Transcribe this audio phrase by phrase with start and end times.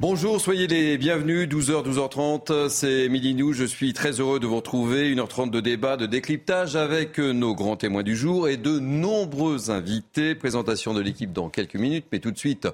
[0.00, 4.56] Bonjour, soyez les bienvenus, 12h, 12h30, c'est Midi News, je suis très heureux de vous
[4.56, 9.70] retrouver, 1h30 de débat, de décryptage avec nos grands témoins du jour et de nombreux
[9.70, 10.34] invités.
[10.34, 12.66] Présentation de l'équipe dans quelques minutes, mais tout de suite,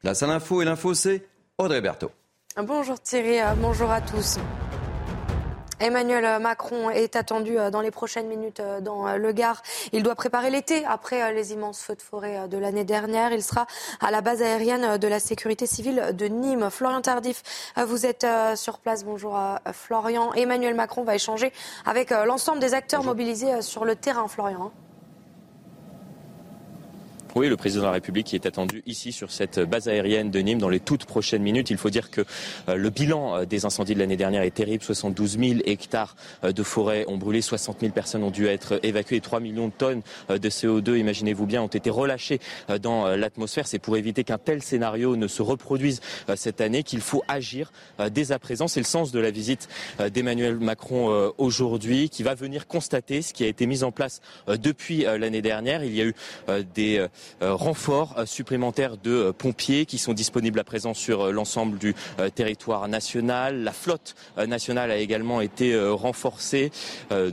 [0.00, 1.26] place à l'info et l'info c'est
[1.58, 2.12] Audrey Berthaud.
[2.56, 4.38] Bonjour Thierry, bonjour à tous.
[5.80, 9.62] Emmanuel Macron est attendu euh, dans les prochaines minutes euh, dans euh, le Gard.
[9.92, 13.32] Il doit préparer l'été après les immenses feux de forêt de l'année dernière.
[13.32, 13.66] Il sera
[14.00, 16.68] à la base aérienne de la sécurité civile de Nîmes.
[16.70, 17.42] Florian Tardif,
[17.76, 19.04] vous êtes sur place.
[19.04, 19.38] Bonjour
[19.72, 20.32] Florian.
[20.34, 21.52] Emmanuel Macron va échanger
[21.86, 24.72] avec l'ensemble des acteurs mobilisés sur le terrain, Florian.
[27.36, 30.58] Oui, le président de la République est attendu ici sur cette base aérienne de Nîmes
[30.58, 31.70] dans les toutes prochaines minutes.
[31.70, 32.22] Il faut dire que
[32.68, 34.82] euh, le bilan euh, des incendies de l'année dernière est terrible.
[34.82, 39.20] 72 000 hectares euh, de forêt ont brûlé, 60 000 personnes ont dû être évacuées,
[39.20, 42.40] 3 millions de tonnes de CO2, imaginez-vous bien, ont été relâchées
[42.82, 43.68] dans l'atmosphère.
[43.68, 46.00] C'est pour éviter qu'un tel scénario ne se reproduise
[46.34, 47.72] cette année qu'il faut agir
[48.10, 48.66] dès à présent.
[48.68, 49.68] C'est le sens de la visite
[50.12, 55.02] d'Emmanuel Macron aujourd'hui qui va venir constater ce qui a été mis en place depuis
[55.02, 55.84] l'année dernière.
[55.84, 56.14] Il y a eu
[56.74, 57.06] des
[57.40, 61.94] renforts euh, supplémentaires de euh, pompiers qui sont disponibles à présent sur l'ensemble du
[62.34, 63.62] territoire national.
[63.62, 64.14] La flotte
[64.46, 66.70] nationale a également été renforcée.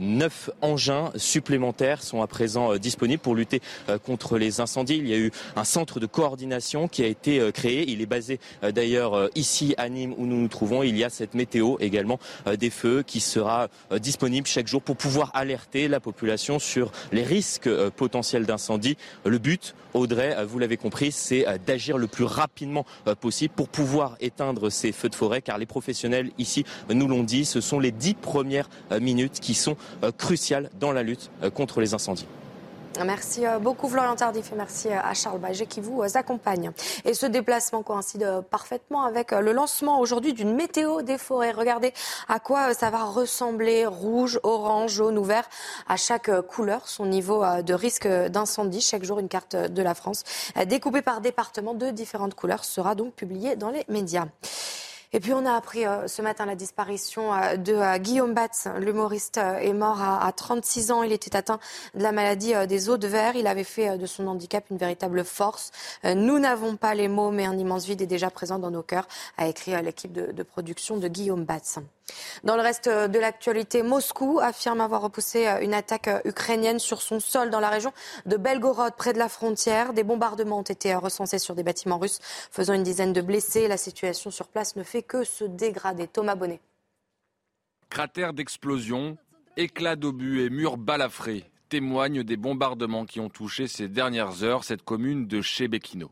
[0.00, 3.60] Neuf engins supplémentaires sont à présent disponibles pour lutter
[4.04, 4.96] contre les incendies.
[4.96, 7.88] Il y a eu un centre de coordination qui a été créé.
[7.88, 10.82] Il est basé d'ailleurs ici à Nîmes où nous nous trouvons.
[10.82, 12.18] Il y a cette météo également
[12.58, 13.68] des feux qui sera
[14.00, 18.96] disponible chaque jour pour pouvoir alerter la population sur les risques potentiels d'incendie.
[19.24, 23.54] Le but, Audrey, euh, vous l'avez compris, c'est euh, d'agir le plus rapidement euh, possible
[23.54, 27.60] pour pouvoir éteindre ces feux de forêt, car les professionnels ici nous l'ont dit, ce
[27.60, 28.68] sont les dix premières
[29.00, 29.76] minutes qui sont
[30.16, 32.26] cruciales dans la lutte contre les incendies.
[33.04, 36.72] Merci euh, beaucoup Florian Tardif et merci euh, à Charles Baget qui vous euh, accompagne.
[37.04, 41.52] Et ce déplacement coïncide parfaitement avec le lancement aujourd'hui d'une météo des forêts.
[41.52, 41.92] Regardez
[42.28, 45.48] à quoi ça va ressembler rouge, orange, jaune ou vert
[45.86, 48.80] à chaque couleur, son niveau de risque d'incendie.
[48.80, 50.24] Chaque jour une carte de la France
[50.66, 54.26] découpée par département de différentes couleurs sera donc publiée dans les médias.
[55.14, 58.68] Et puis on a appris euh, ce matin la disparition euh, de euh, Guillaume Batz.
[58.78, 61.02] L'humoriste est mort à, 36 ans.
[61.02, 61.58] Il était atteint
[61.94, 63.34] de la maladie des os de verre.
[63.34, 65.72] Il avait fait de son handicap une véritable force.
[66.04, 69.08] nous n'avons pas les mots, mais un immense vide est déjà présent dans nos cœurs,
[69.36, 71.78] a écrit l'équipe de, de production de Guillaume Batz.
[72.44, 77.50] Dans le reste de l'actualité, Moscou affirme avoir repoussé une attaque ukrainienne sur son sol
[77.50, 77.92] dans la région
[78.26, 79.92] de Belgorod, près de la frontière.
[79.92, 82.20] Des bombardements ont été recensés sur des bâtiments russes,
[82.50, 83.68] faisant une dizaine de blessés.
[83.68, 86.06] La situation sur place ne fait que se dégrader.
[86.06, 86.60] Thomas Bonnet.
[87.90, 89.16] Cratères d'explosion,
[89.56, 94.82] éclats d'obus et murs balafrés témoignent des bombardements qui ont touché ces dernières heures cette
[94.82, 96.10] commune de Chebekino.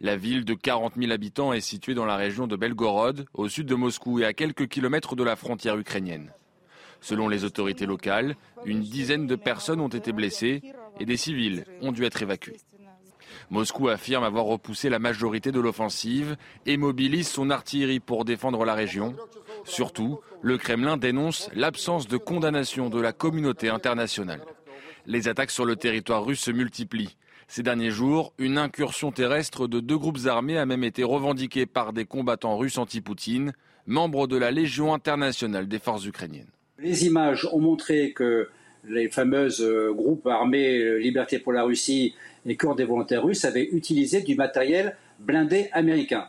[0.00, 3.66] La ville de 40 000 habitants est située dans la région de Belgorod, au sud
[3.66, 6.32] de Moscou et à quelques kilomètres de la frontière ukrainienne.
[7.00, 10.62] Selon les autorités locales, une dizaine de personnes ont été blessées
[10.98, 12.60] et des civils ont dû être évacués.
[13.50, 18.74] Moscou affirme avoir repoussé la majorité de l'offensive et mobilise son artillerie pour défendre la
[18.74, 19.16] région.
[19.64, 24.42] Surtout, le Kremlin dénonce l'absence de condamnation de la communauté internationale.
[25.06, 27.16] Les attaques sur le territoire russe se multiplient.
[27.50, 31.94] Ces derniers jours, une incursion terrestre de deux groupes armés a même été revendiquée par
[31.94, 33.52] des combattants russes anti-Poutine,
[33.86, 36.50] membres de la Légion internationale des forces ukrainiennes.
[36.78, 38.50] Les images ont montré que
[38.86, 42.14] les fameuses euh, groupes armés euh, Liberté pour la Russie
[42.44, 46.28] et Corps des volontaires russes avaient utilisé du matériel blindé américain.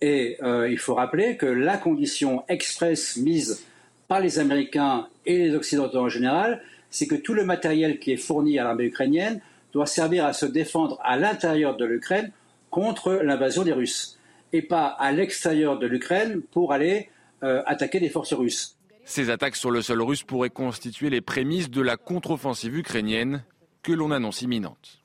[0.00, 3.64] Et euh, il faut rappeler que la condition expresse mise
[4.08, 6.60] par les Américains et les Occidentaux en général,
[6.90, 9.40] c'est que tout le matériel qui est fourni à l'armée ukrainienne
[9.74, 12.32] doit servir à se défendre à l'intérieur de l'Ukraine
[12.70, 14.18] contre l'invasion des Russes,
[14.52, 17.10] et pas à l'extérieur de l'Ukraine pour aller
[17.42, 18.78] euh, attaquer des forces russes.
[19.04, 23.44] Ces attaques sur le sol russe pourraient constituer les prémices de la contre-offensive ukrainienne
[23.82, 25.03] que l'on annonce imminente.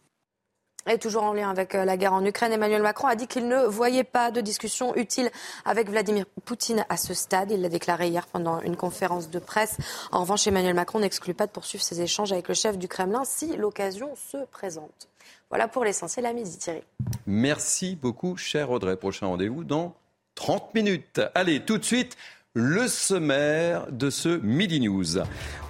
[0.87, 3.47] Et toujours en lien avec euh, la guerre en Ukraine, Emmanuel Macron a dit qu'il
[3.47, 5.29] ne voyait pas de discussion utile
[5.65, 7.51] avec Vladimir Poutine à ce stade.
[7.51, 9.77] Il l'a déclaré hier pendant une conférence de presse.
[10.11, 13.23] En revanche, Emmanuel Macron n'exclut pas de poursuivre ses échanges avec le chef du Kremlin
[13.25, 15.09] si l'occasion se présente.
[15.49, 16.83] Voilà pour l'essentiel à midi, Thierry.
[17.27, 18.95] Merci beaucoup, cher Audrey.
[18.95, 19.95] Prochain rendez-vous dans
[20.35, 21.21] 30 minutes.
[21.35, 22.15] Allez, tout de suite,
[22.55, 25.19] le sommaire de ce Midi News.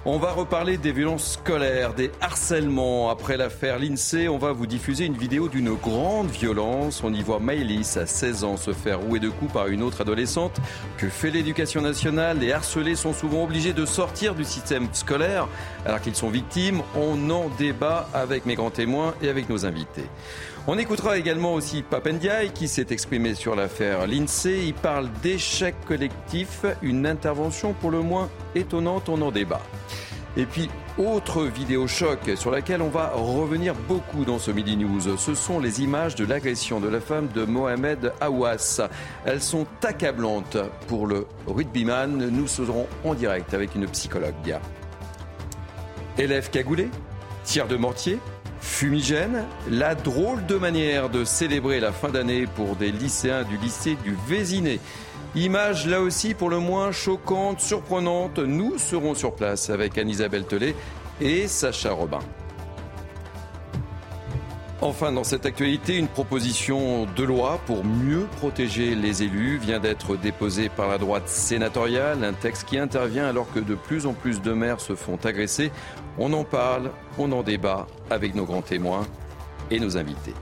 [0.06, 3.10] On va reparler des violences scolaires, des harcèlements.
[3.10, 7.02] Après l'affaire l'INSEE, on va vous diffuser une vidéo d'une grande violence.
[7.04, 10.00] On y voit Maëlys, à 16 ans, se faire rouer de coups par une autre
[10.00, 10.58] adolescente.
[10.96, 12.38] Que fait l'éducation nationale?
[12.38, 15.48] Les harcelés sont souvent obligés de sortir du système scolaire
[15.84, 16.80] alors qu'ils sont victimes.
[16.96, 20.06] On en débat avec mes grands témoins et avec nos invités.
[20.66, 24.66] On écoutera également aussi Papendiaï qui s'est exprimé sur l'affaire l'INSEE.
[24.66, 29.62] Il parle d'échec collectif, une intervention pour le moins étonnante, on en débat.
[30.36, 30.68] Et puis,
[30.98, 35.58] autre vidéo choc sur laquelle on va revenir beaucoup dans ce Midi News, ce sont
[35.58, 38.82] les images de l'agression de la femme de Mohamed Awas.
[39.24, 42.28] Elles sont accablantes pour le rugbyman.
[42.28, 44.58] Nous serons en direct avec une psychologue.
[46.18, 46.90] Élève cagoulé
[47.44, 48.18] Tir de mortier
[48.60, 53.96] Fumigène, la drôle de manière de célébrer la fin d'année pour des lycéens du lycée
[54.04, 54.80] du Vésiné.
[55.34, 58.38] Image là aussi pour le moins choquante, surprenante.
[58.38, 60.74] Nous serons sur place avec Anne-Isabelle Tellet
[61.20, 62.20] et Sacha Robin.
[64.82, 70.16] Enfin, dans cette actualité, une proposition de loi pour mieux protéger les élus vient d'être
[70.16, 72.24] déposée par la droite sénatoriale.
[72.24, 75.70] Un texte qui intervient alors que de plus en plus de maires se font agresser.
[76.18, 79.06] On en parle, on en débat avec nos grands témoins
[79.70, 80.32] et nos invités.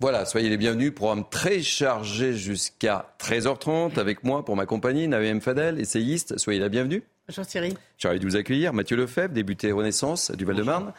[0.00, 0.92] Voilà, soyez les bienvenus.
[0.92, 6.38] Programme très chargé jusqu'à 13h30 avec moi pour m'accompagner, Naïm Fadel, essayiste.
[6.38, 7.04] Soyez la bienvenue.
[7.28, 7.72] Bonjour Thierry.
[7.98, 8.72] Je suis de vous accueillir.
[8.72, 10.92] Mathieu Lefebvre, débuté Renaissance du Val-de-Marne.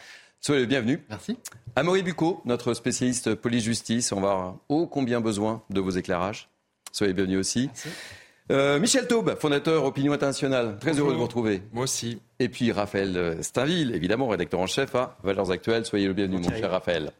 [0.46, 1.00] Soyez le bienvenu.
[1.10, 1.38] Merci.
[1.78, 4.12] Amaury Bucco, notre spécialiste police-justice.
[4.12, 6.50] On va avoir ô combien besoin de vos éclairages.
[6.92, 7.70] Soyez bienvenus aussi.
[8.52, 10.76] Euh, Michel Taube, fondateur Opinion Internationale.
[10.82, 11.62] Très heureux de vous retrouver.
[11.72, 12.20] Moi aussi.
[12.40, 15.86] Et puis Raphaël Stainville, évidemment, rédacteur en chef à Valeurs Actuelles.
[15.86, 17.14] Soyez le bienvenu, mon cher Raphaël.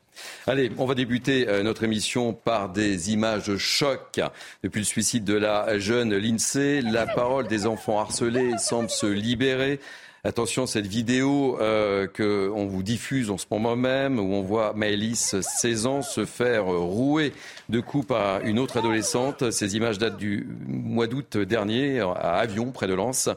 [0.46, 4.20] Allez, on va débuter euh, notre émission par des images choc.
[4.64, 9.80] Depuis le suicide de la jeune Lindsay, la parole des enfants harcelés semble se libérer.
[10.26, 15.36] Attention, cette vidéo euh, qu'on vous diffuse en ce moment même, où on voit Maëlys,
[15.42, 17.34] 16 ans, se faire rouer
[17.68, 19.52] de coups par une autre adolescente.
[19.52, 23.28] Ces images datent du mois d'août dernier, à Avion, près de Lens.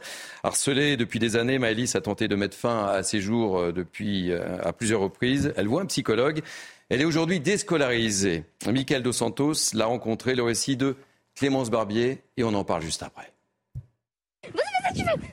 [0.44, 4.30] Harcelée depuis des années, Maëlys a tenté de mettre fin à ses jours euh, depuis
[4.30, 5.52] euh, à plusieurs reprises.
[5.56, 6.40] Elle voit un psychologue.
[6.88, 8.44] Elle est aujourd'hui déscolarisée.
[8.64, 10.94] Michael Dos Santos l'a rencontré, le récit de
[11.34, 13.32] Clémence Barbier, et on en parle juste après.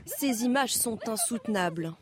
[0.05, 1.93] Ces images sont insoutenables.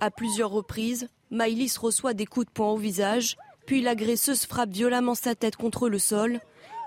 [0.00, 5.14] À plusieurs reprises, Maïlis reçoit des coups de poing au visage, puis l'agresseuse frappe violemment
[5.14, 6.40] sa tête contre le sol.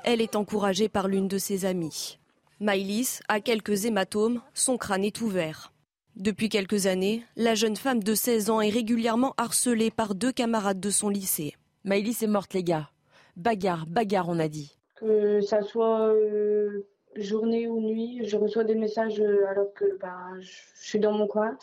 [0.04, 2.18] Elle est encouragée par l'une de ses amies.
[2.60, 5.72] Maïlis a quelques hématomes, son crâne est ouvert.
[6.16, 10.80] Depuis quelques années, la jeune femme de 16 ans est régulièrement harcelée par deux camarades
[10.80, 11.56] de son lycée.
[11.84, 12.90] Maïlis est morte, les gars.
[13.36, 14.78] Bagarre, bagarre, on a dit.
[14.96, 20.18] Que ça soit euh, journée ou nuit, je reçois des messages euh, alors que bah,
[20.40, 21.58] je suis dans mon coin,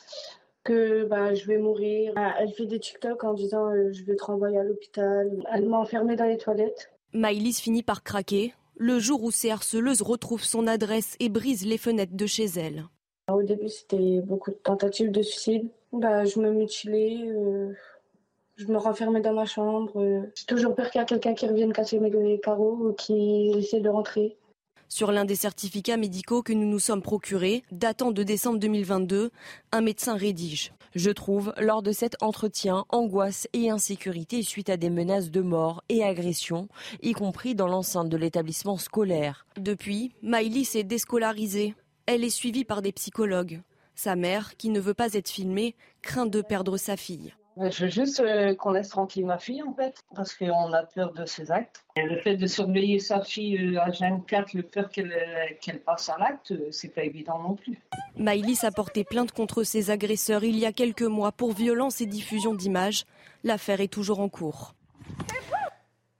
[0.64, 2.12] que bah, je vais mourir.
[2.16, 5.30] Ah, elle fait des TikTok en disant euh, je vais te renvoyer à l'hôpital.
[5.52, 6.90] Elle m'a enfermée dans les toilettes.
[7.12, 11.78] Maïlis finit par craquer le jour où ces harceleuses retrouvent son adresse et brisent les
[11.78, 12.86] fenêtres de chez elle.
[13.30, 15.68] Au début, c'était beaucoup de tentatives de suicide.
[15.92, 17.72] Bah, je me mutilais, euh,
[18.56, 19.92] je me renfermais dans ma chambre.
[20.34, 23.80] J'ai toujours peur qu'il y ait quelqu'un qui revienne casser mes carreaux ou qui essaie
[23.80, 24.38] de rentrer.
[24.92, 29.30] Sur l'un des certificats médicaux que nous nous sommes procurés, datant de décembre 2022,
[29.70, 30.72] un médecin rédige.
[30.96, 35.84] Je trouve, lors de cet entretien, angoisse et insécurité suite à des menaces de mort
[35.88, 36.66] et agressions,
[37.02, 39.46] y compris dans l'enceinte de l'établissement scolaire.
[39.56, 41.76] Depuis, Maïlis s'est déscolarisée.
[42.06, 43.62] Elle est suivie par des psychologues.
[43.94, 47.32] Sa mère, qui ne veut pas être filmée, craint de perdre sa fille.
[47.56, 51.12] Je veux juste euh, qu'on laisse tranquille ma fille, en fait, parce qu'on a peur
[51.12, 51.84] de ses actes.
[51.96, 55.80] Et le fait de surveiller sa fille euh, à 24, le peur qu'elle euh, qu'elle
[55.80, 57.78] passe à l'acte, c'est pas évident non plus.
[58.16, 62.06] Maïlis a porté plainte contre ses agresseurs il y a quelques mois pour violence et
[62.06, 63.04] diffusion d'images.
[63.42, 64.74] L'affaire est toujours en cours.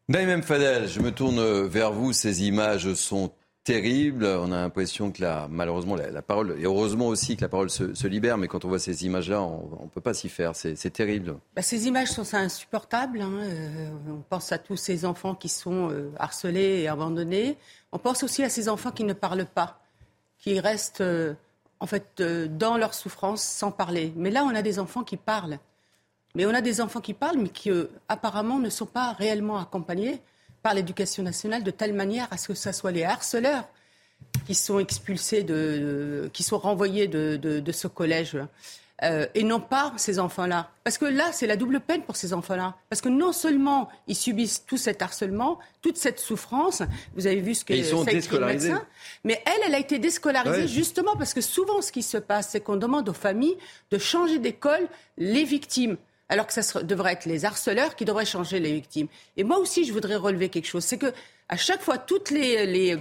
[0.09, 2.13] Naïm Fadel, je me tourne vers vous.
[2.13, 3.31] Ces images sont
[3.65, 4.25] terrible.
[4.25, 8.07] On a l'impression que la, malheureusement la, parole, et heureusement aussi que la parole se,
[8.07, 10.57] libère, mais quand on voit ces images-là, on ne peut pas s'y faire.
[10.57, 11.37] C'est terrible.
[11.55, 13.21] Bah, ces images sont insupportables.
[13.21, 13.33] Hein.
[13.33, 17.57] Euh, on pense à tous ces enfants qui sont euh, harcelés et abandonnés.
[17.93, 19.81] On pense aussi à ces enfants qui ne parlent pas,
[20.39, 21.35] qui restent euh,
[21.81, 24.13] en fait, dans leur souffrance sans parler.
[24.17, 25.59] Mais là, on a des enfants qui parlent.
[26.35, 27.71] Mais on a des enfants qui parlent, mais qui
[28.09, 30.21] apparemment ne sont pas réellement accompagnés
[30.63, 33.69] par l'éducation nationale de telle manière à ce que ce soit les harceleurs
[34.47, 38.37] qui sont expulsés, de, qui sont renvoyés de, ce collège.
[39.03, 40.71] Euh, et non pas ces enfants-là.
[40.85, 42.75] Parce que là, c'est la double peine pour ces enfants-là.
[42.91, 46.83] Parce que non seulement ils subissent tout cet harcèlement, toute cette souffrance,
[47.15, 48.85] vous avez vu ce que ça écrit le médecin,
[49.25, 52.61] mais elle, elle a été déscolarisée justement parce que souvent ce qui se passe, c'est
[52.61, 53.57] qu'on demande aux familles
[53.91, 54.87] de changer d'école
[55.17, 55.97] les victimes
[56.31, 59.09] alors que ça devrait être les harceleurs qui devraient changer les victimes.
[59.37, 61.13] Et moi aussi, je voudrais relever quelque chose, c'est que
[61.49, 62.97] à chaque fois, tous les,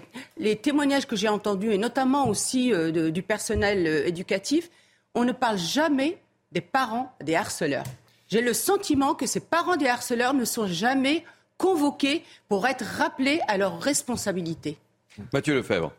[0.62, 4.72] témoignages que j'ai entendus, et notamment aussi euh, du personnel euh, éducatif,
[5.14, 6.18] on ne parle jamais
[6.52, 7.84] des parents des harceleurs.
[8.28, 11.24] J'ai le sentiment que ces parents des harceleurs ne sont jamais
[11.58, 14.78] convoqués pour être rappelés à leurs responsabilités.
[15.32, 15.94] Mathieu Lefebvre.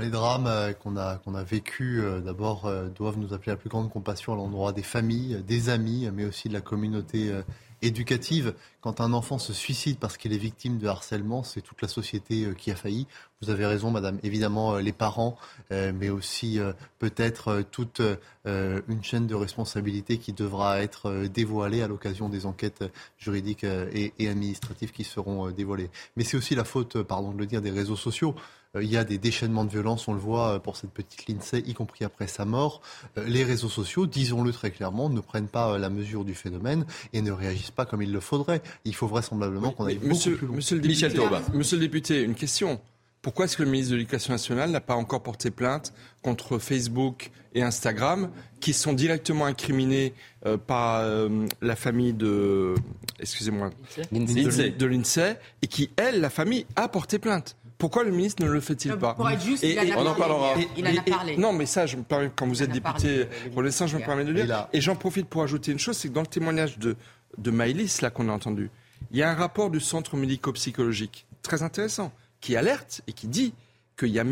[0.00, 3.70] Les drames euh, qu'on a, vécus, euh, d'abord, euh, doivent nous appeler à la plus
[3.70, 7.32] grande compassion à l'endroit des familles, des amis, mais aussi de la communauté
[7.80, 8.54] éducative.
[8.80, 12.48] Quand un enfant se suicide parce qu'il est victime de harcèlement, c'est toute la société
[12.56, 13.06] qui a failli.
[13.40, 14.18] Vous avez raison, madame.
[14.22, 15.36] Évidemment, les parents,
[15.70, 16.58] mais aussi
[16.98, 18.02] peut-être toute
[18.44, 22.84] une chaîne de responsabilité qui devra être dévoilée à l'occasion des enquêtes
[23.16, 25.90] juridiques et administratives qui seront dévoilées.
[26.16, 28.34] Mais c'est aussi la faute, pardon de le dire, des réseaux sociaux.
[28.78, 31.26] Euh, il y a des déchaînements de violence, on le voit euh, pour cette petite
[31.28, 32.80] Lindsay, y compris après sa mort.
[33.16, 37.22] Euh, les réseaux sociaux, disons-le très clairement, ne prennent pas la mesure du phénomène et
[37.22, 38.62] ne réagissent pas comme il le faudrait.
[38.84, 40.56] Il faut vraisemblablement qu'on aille beaucoup monsieur, plus loin.
[40.56, 41.08] Monsieur le, député,
[41.54, 42.80] monsieur le député, une question.
[43.20, 45.92] Pourquoi est-ce que le ministre de l'Éducation nationale n'a pas encore porté plainte
[46.22, 48.30] contre Facebook et Instagram,
[48.60, 50.14] qui sont directement incriminés
[50.68, 51.04] par
[51.60, 52.74] la famille de,
[53.18, 53.70] excusez-moi,
[54.12, 57.56] de l'INSEE, et qui, elle, la famille, a porté plainte?
[57.78, 60.54] Pourquoi le ministre ne le fait-il pas Pour être juste, il, en, en parlera.
[60.76, 61.36] il en a parlé.
[61.36, 64.24] non, mais ça, je me permets, quand vous êtes député pour l'instant, je me permets
[64.24, 64.68] de le dire.
[64.72, 66.96] Et j'en profite pour ajouter une chose, c'est que dans le témoignage de,
[67.36, 68.70] de Maëlys, là, qu'on a entendu,
[69.12, 73.54] il y a un rapport du centre médico-psychologique très intéressant qui alerte et qui dit
[73.96, 74.24] qu'il y a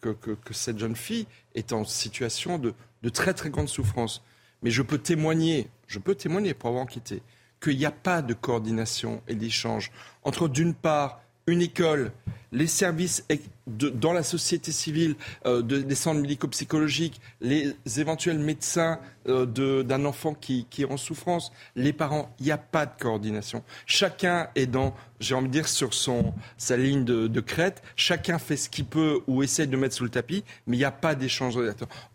[0.00, 4.22] que, que, que, cette jeune fille est en situation de, de très très grande souffrance.
[4.62, 7.22] Mais je peux témoigner, je peux témoigner pour avoir enquêté,
[7.62, 9.90] qu'il n'y a pas de coordination et d'échange
[10.22, 12.12] entre d'une part une école,
[12.52, 13.24] les services
[13.66, 15.14] dans la société civile,
[15.46, 19.46] euh, des centres médico-psychologiques, les éventuels médecins euh,
[19.82, 23.62] d'un enfant qui, est en souffrance, les parents, il n'y a pas de coordination.
[23.86, 28.56] Chacun est dans, j'ai envie de dire, sur son, sa ligne de, crête, chacun fait
[28.56, 31.14] ce qu'il peut ou essaye de mettre sous le tapis, mais il n'y a pas
[31.14, 31.58] d'échange.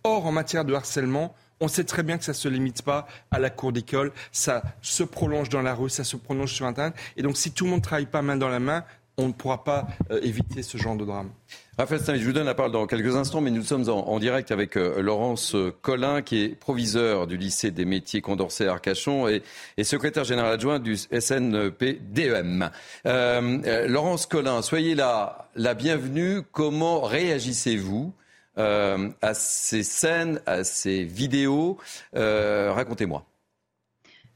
[0.03, 3.07] Or, en matière de harcèlement, on sait très bien que ça ne se limite pas
[3.31, 6.93] à la cour d'école, ça se prolonge dans la rue, ça se prolonge sur Internet.
[7.15, 8.83] Et donc, si tout le monde ne travaille pas main dans la main,
[9.17, 11.31] on ne pourra pas euh, éviter ce genre de drame.
[11.77, 14.51] Raphaël Stein, je vous donne la parole dans quelques instants, mais nous sommes en, direct
[14.51, 19.43] avec euh, Laurence Collin, qui est proviseur du lycée des métiers Condorcet Arcachon et,
[19.83, 22.69] secrétaire général adjoint du SNP-DEM.
[23.05, 26.41] Euh, Laurence Collin, soyez la, la bienvenue.
[26.51, 28.13] Comment réagissez-vous
[28.57, 31.77] à ces scènes, à ces vidéos
[32.13, 33.25] Racontez-moi.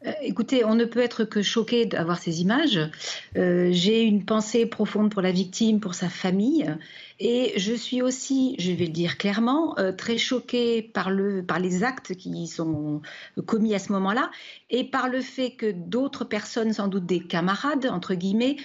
[0.05, 2.79] Euh, écoutez, on ne peut être que choqué d'avoir ces images.
[3.35, 6.73] Euh, j'ai une pensée profonde pour la victime, pour sa famille.
[7.19, 11.59] Et je suis aussi, je vais le dire clairement, euh, très choquée par, le, par
[11.59, 13.01] les actes qui sont
[13.45, 14.31] commis à ce moment-là
[14.69, 18.55] et par le fait que d'autres personnes, sans doute des camarades, entre guillemets,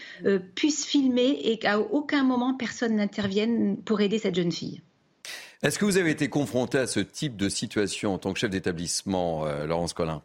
[0.55, 4.83] puissent filmer et qu'à aucun moment personne n'intervienne pour aider cette jeune fille.
[5.63, 8.51] Est-ce que vous avez été confronté à ce type de situation en tant que chef
[8.51, 10.23] d'établissement, Laurence Collin?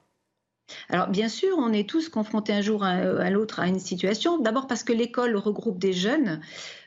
[0.89, 4.39] Alors bien sûr, on est tous confrontés un jour à, l'autre à une situation.
[4.39, 6.41] D'abord parce que l'école regroupe des jeunes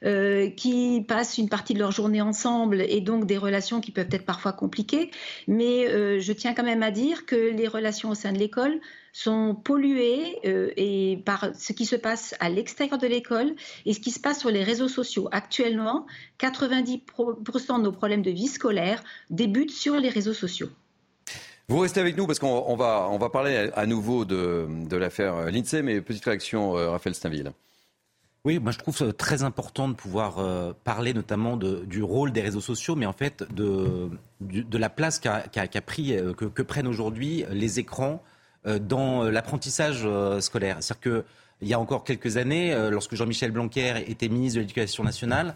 [0.05, 4.09] euh, qui passent une partie de leur journée ensemble et donc des relations qui peuvent
[4.11, 5.11] être parfois compliquées.
[5.47, 8.81] Mais euh, je tiens quand même à dire que les relations au sein de l'école
[9.13, 14.11] sont polluées euh, par ce qui se passe à l'extérieur de l'école et ce qui
[14.11, 15.29] se passe sur les réseaux sociaux.
[15.33, 16.07] Actuellement,
[16.41, 20.71] 90% de nos problèmes de vie scolaire débutent sur les réseaux sociaux.
[21.69, 25.51] Vous restez avec nous parce qu'on va, on va parler à nouveau de, de l'affaire
[25.51, 27.53] Lindsay, mais petite réaction, euh, Raphaël Stainville.
[28.45, 32.41] Oui, moi je trouve ça très important de pouvoir euh, parler notamment du rôle des
[32.41, 35.21] réseaux sociaux, mais en fait de, de la place
[35.87, 38.23] pris, euh, que, que, prennent aujourd'hui les écrans
[38.65, 40.07] dans l'apprentissage
[40.39, 40.77] scolaire.
[40.81, 41.25] C'est-à-dire que
[41.63, 45.55] il y a encore quelques années, lorsque Jean-Michel Blanquer était ministre de l'Éducation nationale,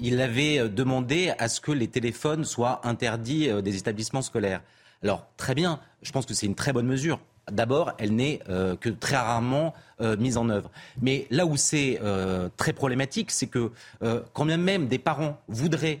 [0.00, 4.62] il avait demandé à ce que les téléphones soient interdits des établissements scolaires.
[5.04, 7.20] Alors, très bien, je pense que c'est une très bonne mesure.
[7.52, 10.70] D'abord, elle n'est euh, que très rarement euh, mise en œuvre.
[11.02, 13.70] Mais là où c'est euh, très problématique, c'est que
[14.32, 16.00] quand même des parents voudraient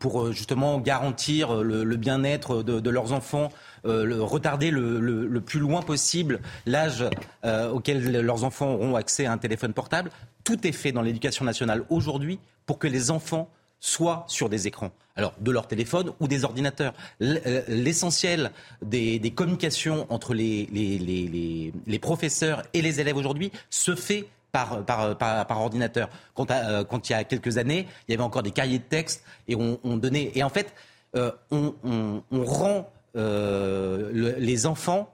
[0.00, 3.50] pour justement garantir le, bien-être de, leurs enfants,
[3.84, 7.04] retarder le, plus loin possible l'âge
[7.44, 10.10] auquel leurs enfants auront accès à un téléphone portable.
[10.44, 13.48] Tout est fait dans l'éducation nationale aujourd'hui pour que les enfants
[13.82, 14.92] soient sur des écrans.
[15.16, 16.94] Alors, de leur téléphone ou des ordinateurs.
[17.20, 25.60] L'essentiel des, communications entre les, les, professeurs et les élèves aujourd'hui se fait par, par,
[25.60, 26.08] ordinateur.
[26.38, 29.24] Euh, quand, il y a quelques années, il y avait encore des cahiers de texte
[29.48, 30.30] et on, donnait.
[30.34, 30.72] Et en fait,
[31.16, 35.12] euh, on, rend euh, les enfants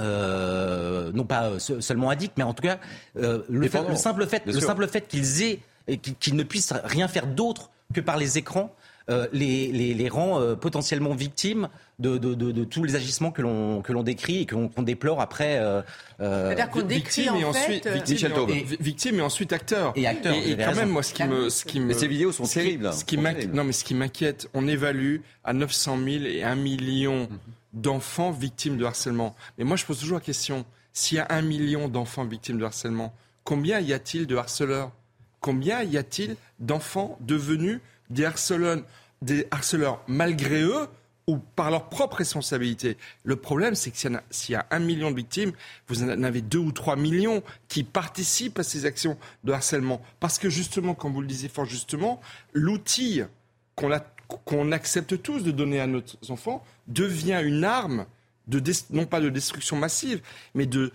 [0.00, 2.80] non pas seulement addicts, mais en tout cas
[3.14, 5.60] le, simple fait, le simple fait qu'ils aient
[5.96, 8.74] qu'ils ne puissent rien faire d'autre que par les écrans
[9.10, 11.68] euh, les, les, rend euh, potentiellement victimes
[11.98, 15.58] de, de, tous les agissements que l'on que l'on décrit et qu'on déplore après.
[15.58, 15.82] Euh,
[16.18, 19.92] C'est-à-dire qu'on décrit en ensuite, fait, victime, et, victime et ensuite acteur.
[19.96, 20.34] Et acteur.
[20.34, 22.92] Et, quand même, moi, ce qui me, ce qui me, ces vidéos sont terribles.
[22.92, 27.28] Ce qui non, mais ce qui m'inquiète, on évalue à 900 000 et 1 million
[27.72, 29.34] d'enfants victimes de harcèlement.
[29.58, 32.64] Mais moi, je pose toujours la question s'il y a un million d'enfants victimes de
[32.64, 34.92] harcèlement, combien y a-t-il de harceleurs?
[35.40, 37.80] Combien y a-t-il d'enfants devenus
[38.10, 40.86] des harceleurs, malgré eux
[41.26, 42.98] ou par leur propre responsabilité?
[43.24, 43.96] Le problème, c'est que
[44.30, 45.52] s'il y, a un million de victimes,
[45.88, 50.02] vous en avez deux ou trois millions qui participent à ces actions de harcèlement.
[50.18, 52.20] Parce que justement, comme vous le disiez fort justement,
[52.52, 53.22] l'outil
[53.76, 58.04] qu'on accepte tous de donner à nos enfants devient une arme
[58.46, 60.20] de non pas de destruction massive,
[60.54, 60.92] mais de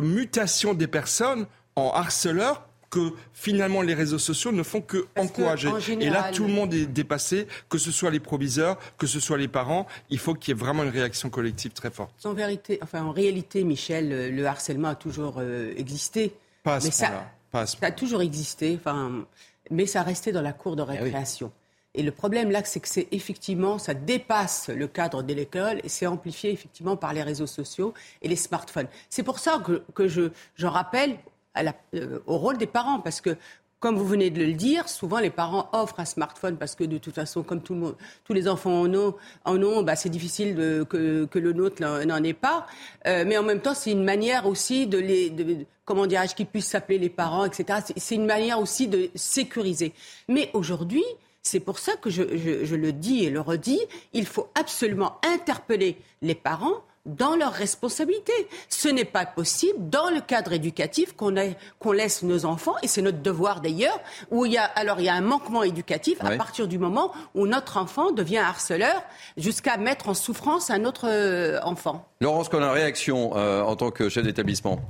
[0.00, 5.70] mutation des personnes en harceleurs que finalement les réseaux sociaux ne font que encourager.
[6.00, 9.38] Et là, tout le monde est dépassé, que ce soit les proviseurs, que ce soit
[9.38, 9.86] les parents.
[10.10, 12.14] Il faut qu'il y ait vraiment une réaction collective très forte.
[12.24, 16.34] En vérité, enfin en réalité, Michel, le harcèlement a toujours euh, existé.
[16.62, 18.78] Pas à ce ça, ça a toujours existé.
[18.78, 19.26] Enfin,
[19.70, 21.52] mais ça restait dans la cour de eh récréation.
[21.94, 25.88] Et le problème là, c'est que c'est effectivement, ça dépasse le cadre de l'école et
[25.88, 28.88] c'est amplifié effectivement par les réseaux sociaux et les smartphones.
[29.08, 31.16] C'est pour ça que, que je, je rappelle
[31.56, 33.36] euh, au rôle des parents, parce que
[33.80, 36.98] comme vous venez de le dire, souvent les parents offrent un smartphone parce que de
[36.98, 39.14] toute façon, comme tout le monde, tous les enfants en ont,
[39.44, 40.56] en bah, c'est difficile
[40.88, 42.66] que, le nôtre n'en ait pas.
[43.06, 46.66] Euh, mais en même temps, c'est une manière aussi de les, comment dirais-je, qu'ils puissent
[46.66, 47.80] s'appeler les parents, etc.
[47.96, 49.92] C'est une manière aussi de sécuriser.
[50.26, 51.04] Mais aujourd'hui,
[51.42, 53.80] c'est pour ça que je le dis et le redis,
[54.12, 58.48] il faut absolument interpeller les parents dans leurs responsabilités.
[58.68, 63.22] Ce n'est pas possible dans le cadre éducatif qu'on laisse nos enfants, et c'est notre
[63.22, 66.68] devoir d'ailleurs, où il y a, alors il y a un manquement éducatif à partir
[66.68, 69.02] du moment où notre enfant devient harceleur
[69.36, 72.06] jusqu'à mettre en souffrance un autre euh, enfant.
[72.20, 74.80] Laurence Collin, réaction euh, en tant que chef d'établissement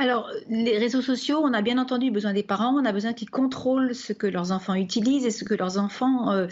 [0.00, 3.30] alors, les réseaux sociaux, on a bien entendu besoin des parents, on a besoin qu'ils
[3.30, 6.46] contrôlent ce que leurs enfants utilisent et ce que leurs enfants euh,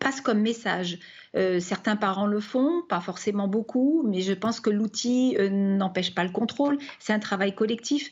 [0.00, 0.98] passent comme message.
[1.36, 6.12] Euh, certains parents le font, pas forcément beaucoup, mais je pense que l'outil euh, n'empêche
[6.12, 6.76] pas le contrôle.
[6.98, 8.10] C'est un travail collectif.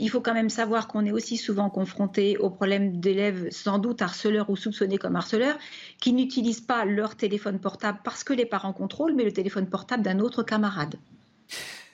[0.00, 4.00] il faut quand même savoir qu'on est aussi souvent confronté au problème d'élèves sans doute
[4.00, 5.58] harceleurs ou soupçonnés comme harceleurs
[6.00, 10.02] qui n'utilisent pas leur téléphone portable parce que les parents contrôlent, mais le téléphone portable
[10.02, 10.94] d'un autre camarade.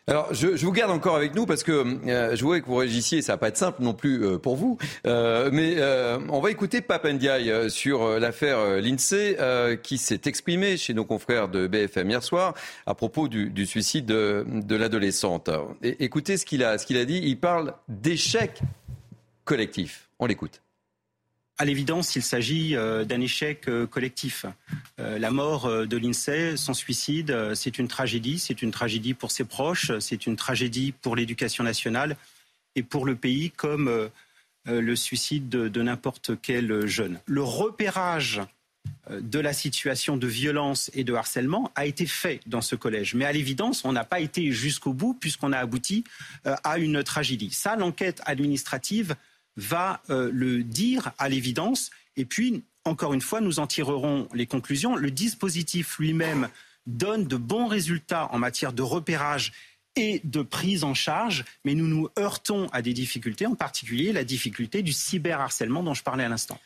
[0.09, 1.71] Alors, je, vous garde encore avec nous parce que
[2.09, 4.57] euh, je voudrais que vous réagissiez, ça va pas être simple non plus euh, pour
[4.57, 9.37] vous, euh, mais euh, on va écouter Pape Ndiaye sur l'affaire l'INSEE
[9.83, 12.55] qui s'est exprimé chez nos confrères de BFM hier soir
[12.87, 15.51] à propos du, suicide de, de l'adolescente.
[15.83, 18.61] Écoutez ce qu'il a, ce qu'il a dit, il parle d'échec
[19.45, 20.09] collectif.
[20.19, 20.63] On l'écoute.
[21.61, 24.47] À l'évidence, il s'agit euh, d'un échec euh, collectif.
[25.01, 28.39] Euh, la mort de l'INSEE, son suicide, c'est une tragédie.
[28.39, 32.17] C'est une tragédie pour ses proches, c'est une tragédie pour l'éducation nationale
[32.77, 34.09] et pour le pays comme
[34.67, 37.19] le suicide de, n'importe quel jeune.
[37.27, 38.41] Le repérage
[39.11, 43.15] de la situation de violence et de harcèlement a été fait dans ce collège.
[43.15, 46.05] Mais à l'évidence, on n'a pas été jusqu'au bout puisqu'on a abouti
[46.45, 47.51] à une tragédie.
[47.51, 49.17] Ça, l'enquête administrative
[49.59, 51.91] va euh, le dire à l'évidence.
[52.17, 54.97] Et puis, encore une fois, nous en tirerons les conclusions.
[54.97, 56.49] Le dispositif lui-même
[56.87, 59.53] donne de bons résultats en matière de repérage
[59.97, 64.25] et de prise en charge, mais nous nous heurtons à des difficultés, en particulier la
[64.25, 66.59] difficulté du cyberharcèlement dont je parlais à l'instant.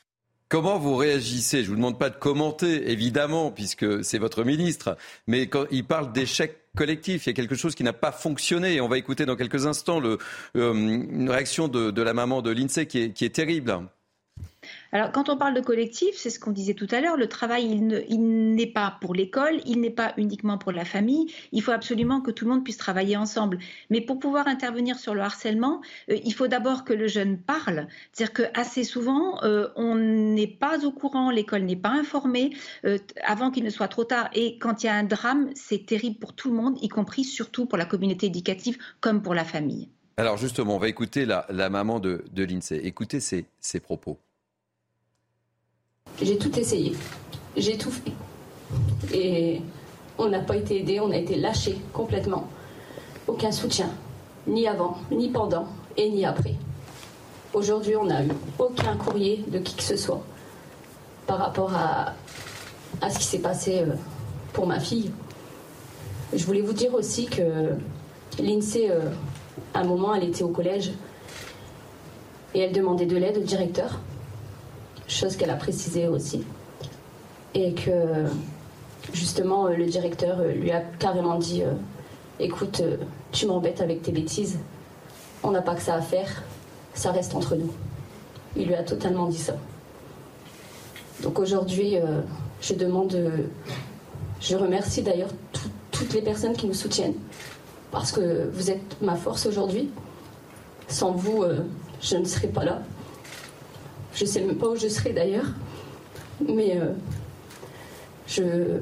[0.48, 1.59] Comment vous réagissez?
[1.59, 5.85] Je ne vous demande pas de commenter, évidemment, puisque c'est votre ministre, mais quand il
[5.87, 8.80] parle d'échec collectif, il y a quelque chose qui n'a pas fonctionné.
[8.80, 10.18] On va écouter dans quelques instants le,
[10.56, 13.78] euh, une réaction de, la maman de l'INSEE qui est, terrible.
[14.94, 17.64] Alors, quand on parle de collectif, c'est ce qu'on disait tout à l'heure, le travail,
[18.11, 21.33] il n'est pas pour l'école, il n'est pas uniquement pour la famille.
[21.50, 23.59] Il faut absolument que tout le monde puisse travailler ensemble.
[23.88, 27.87] Mais pour pouvoir intervenir sur le harcèlement, euh, il faut d'abord que le jeune parle.
[28.12, 33.50] C'est-à-dire qu'assez souvent, euh, on n'est pas au courant, l'école n'est pas informée euh, avant
[33.50, 34.28] qu'il ne soit trop tard.
[34.35, 37.24] Et quand il y a un drame, c'est terrible pour tout le monde, y compris
[37.24, 39.88] surtout pour la communauté éducative comme pour la famille.
[40.18, 42.83] Alors justement, on va écouter la, maman de, de l'INSEE.
[42.85, 44.18] Écoutez ses propos.
[46.20, 46.94] J'ai tout essayé.
[47.57, 48.12] J'ai tout fait.
[49.14, 49.61] Et
[50.18, 52.48] on n'a pas été aidé, on a été lâché complètement.
[53.27, 53.90] Aucun soutien,
[54.46, 56.55] ni avant, ni pendant et ni après.
[57.55, 60.22] Aujourd'hui, on n'a eu aucun courrier de qui que ce soit
[61.27, 62.14] par rapport à,
[63.01, 63.94] à ce qui s'est passé euh,
[64.53, 65.11] pour ma fille.
[66.33, 67.75] Je voulais vous dire aussi que
[68.38, 69.11] l'INSEE, euh,
[69.75, 70.92] à un moment, elle était au collège
[72.55, 74.01] et elle demandait de l'aide au directeur
[75.14, 76.44] chose qu'elle a précisé aussi.
[77.55, 78.27] Et que
[79.12, 81.72] justement, euh, le directeur euh, lui a carrément dit euh,
[82.40, 82.83] Écoute,
[83.31, 84.59] tu m'embêtes avec tes bêtises,
[85.42, 86.42] on n'a pas que ça à faire,
[86.94, 87.70] ça reste entre nous.
[88.57, 89.55] Il lui a totalement dit ça.
[91.22, 91.98] Donc aujourd'hui,
[92.61, 93.16] je demande,
[94.40, 95.29] je remercie d'ailleurs
[95.92, 97.14] toutes les personnes qui nous soutiennent,
[97.92, 99.90] parce que vous êtes ma force aujourd'hui.
[100.88, 101.44] Sans vous,
[102.01, 102.83] je ne serais pas là.
[104.14, 105.46] Je ne sais même pas où je serai d'ailleurs.
[106.46, 106.92] Mais euh,
[108.27, 108.81] je.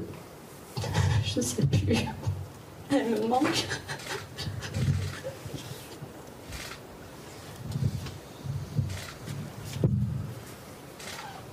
[1.23, 1.95] Je ne sais plus.
[2.91, 3.65] Elle me manque.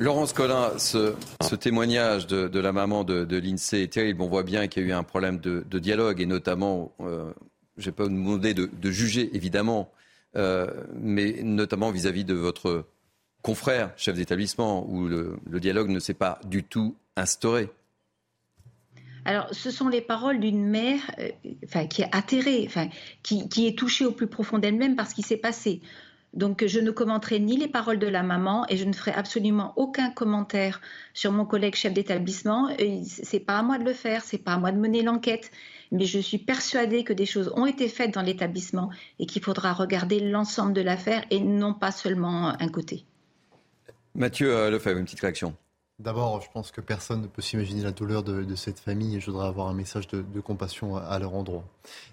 [0.01, 1.15] Laurence Collin, ce,
[1.57, 4.23] témoignage de, la maman de, l'INSEE est terrible.
[4.23, 7.33] On voit bien qu'il y a eu un problème de, dialogue et notamment, euh,
[7.77, 9.93] je n'ai pas demandé de, juger évidemment,
[10.37, 12.85] euh, mais notamment vis-à-vis de votre
[13.49, 17.71] confrères, chefs d'établissement, où le, dialogue ne s'est pas du tout instauré.
[19.25, 22.69] Alors, ce sont les paroles d'une mère euh, qui est atterrée,
[23.23, 25.81] qui, est touchée au plus profond d'elle-même par ce qui s'est passé.
[26.35, 29.73] Donc, je ne commenterai ni les paroles de la maman et je ne ferai absolument
[29.77, 30.83] aucun commentaire
[31.15, 32.69] sur mon collègue chef d'établissement.
[33.07, 35.51] C'est pas à moi de le faire, c'est pas à moi de mener l'enquête.
[35.91, 39.73] Mais je suis persuadée que des choses ont été faites dans l'établissement et qu'il faudra
[39.73, 43.07] regarder l'ensemble de l'affaire et non pas seulement un côté.
[44.15, 45.57] Mathieu euh, Lefebvre, une petite réaction.
[45.99, 49.33] D'abord, je pense que personne ne peut s'imaginer la douleur de, cette famille et je
[49.33, 51.65] voudrais avoir un message de, compassion à, leur endroit.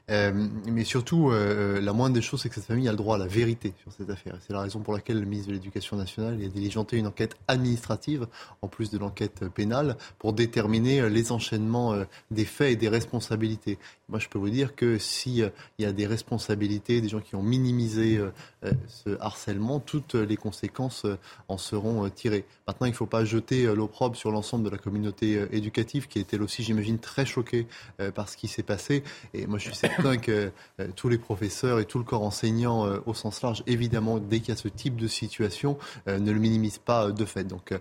[0.10, 3.16] Euh, mais surtout, euh, la moindre des choses, c'est que cette famille a le droit
[3.16, 4.38] à la vérité sur cette affaire.
[4.42, 8.26] C'est la raison pour laquelle le ministre de l'Éducation nationale a diligenté une enquête administrative,
[8.64, 11.94] en plus de l'enquête pénale, pour déterminer les enchaînements
[12.32, 13.78] des faits et des responsabilités.
[14.08, 17.36] Moi, je peux vous dire que s'il euh, y a des responsabilités, des gens qui
[17.36, 18.30] ont minimisé euh,
[18.64, 21.08] euh, ce harcèlement, toutes les conséquences
[21.48, 22.46] en seront tirées.
[22.68, 26.34] Maintenant, il ne faut pas jeter l'opprobre sur l'ensemble de la communauté éducative, qui est
[26.34, 27.68] elle aussi, j'imagine, très choquée
[28.14, 29.04] par ce qui s'est passé.
[29.34, 30.52] Et moi, je suis certain que
[30.96, 34.52] tous les professeurs et tout le corps enseignant au sens large, évidemment, dès qu'il y
[34.52, 37.44] a ce type de situation, ne le minimisent pas de fait.
[37.44, 37.74] Donc,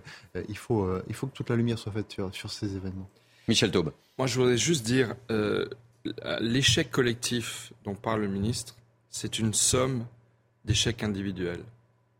[0.49, 3.09] il, faut, il faut que toute la lumière soit faite sur, sur ces événements.
[3.47, 3.91] Michel Taube.
[4.17, 5.15] Moi, je voudrais juste dire,
[6.39, 8.75] l'échec collectif dont parle le ministre,
[9.09, 10.05] c'est une somme
[10.65, 11.63] d'échecs individuels.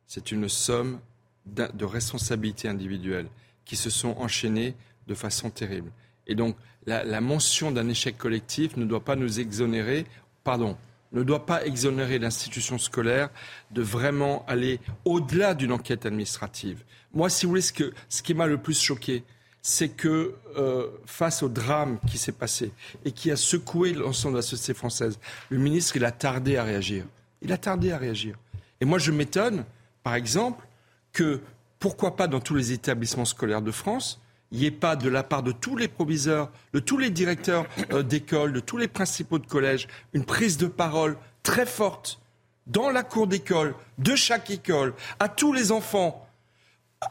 [0.08, 1.00] C'est une somme
[1.46, 3.28] de responsabilités individuelles
[3.66, 4.76] qui se sont enchaînées
[5.08, 5.92] de façon terrible.
[6.28, 10.06] Et donc, la, mention d'un échec collectif ne doit pas nous exonérer,
[10.44, 10.78] pardon,
[11.12, 13.30] ne doit pas exonérer l'institution scolaire
[13.72, 16.84] de vraiment aller au-delà d'une enquête administrative.
[17.14, 19.24] Moi, si vous voulez, ce, que, ce qui m'a le plus choqué,
[19.62, 22.72] c'est que euh, face au drame qui s'est passé
[23.04, 26.64] et qui a secoué l'ensemble de la société française, le ministre, il a tardé à
[26.64, 27.06] réagir.
[27.42, 28.38] Il a tardé à réagir.
[28.80, 29.66] Et moi, je m'étonne,
[30.04, 30.68] par exemple,
[31.14, 31.42] que
[31.86, 34.20] pourquoi pas dans tous les établissements scolaires de France,
[34.52, 37.68] il n'y ait pas de la part de tous les proviseurs, de tous les directeurs
[37.92, 42.20] euh, d'école, de tous les principaux de collège, une prise de parole très forte
[42.66, 46.28] dans la cour d'école, de chaque école, à tous les enfants,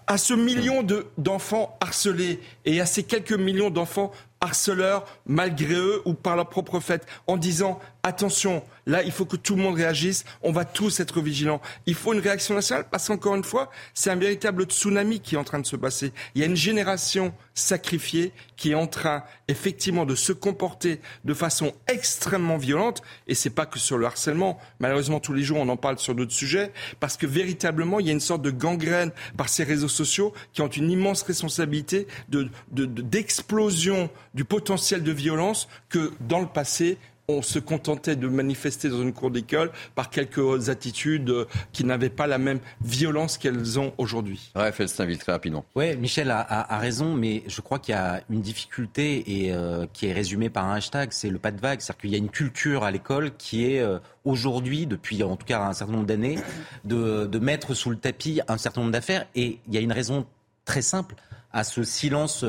[0.08, 0.84] à ce million
[1.18, 4.10] d'enfants harcelés et à ces quelques millions d'enfants
[4.40, 9.36] harceleurs malgré eux ou par leur propre fait en disant attention, là, il faut que
[9.36, 10.24] tout le monde réagisse.
[10.42, 11.60] On va tous être vigilants.
[11.86, 15.38] Il faut une réaction nationale parce qu'encore une fois, c'est un véritable tsunami qui est
[15.38, 16.12] en train de se passer.
[16.34, 21.34] Il y a une génération sacrifiée qui est en train, effectivement, de se comporter de
[21.34, 23.02] façon extrêmement violente.
[23.26, 24.58] Et c'est pas que sur le harcèlement.
[24.80, 28.10] Malheureusement, tous les jours, on en parle sur d'autres sujets parce que véritablement, il y
[28.10, 32.50] a une sorte de gangrène par ces réseaux sociaux qui ont une immense responsabilité de,
[32.70, 39.02] d'explosion du potentiel de violence que dans le passé, on se contentait de manifester dans
[39.02, 43.92] une cour d'école par quelques attitudes euh, qui n'avaient pas la même violence qu'elles ont
[43.98, 44.50] aujourd'hui.
[44.54, 45.64] Raphaël Steinville, très rapidement.
[45.74, 50.06] Oui, Michel a, raison, mais je crois qu'il y a une difficulté et euh, qui
[50.06, 51.80] est résumée par un hashtag, c'est le pas de vague.
[51.80, 55.46] C'est-à-dire qu'il y a une culture à l'école qui est euh, aujourd'hui, depuis en tout
[55.46, 56.38] cas un certain nombre d'années,
[56.84, 59.26] de, de mettre sous le tapis un certain nombre d'affaires.
[59.34, 60.26] Et il y a une raison
[60.64, 61.14] très simple
[61.54, 62.44] à ce silence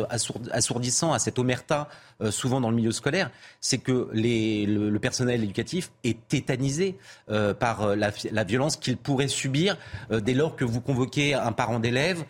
[0.51, 1.87] assourdissant, à cette omerta
[2.21, 3.29] euh, souvent dans le milieu scolaire,
[3.61, 6.97] c'est que le, personnel éducatif est tétanisé
[7.29, 9.77] euh, par euh, la, violence qu'il pourrait subir
[10.09, 12.23] dès lors que vous convoquez un parent d'élève.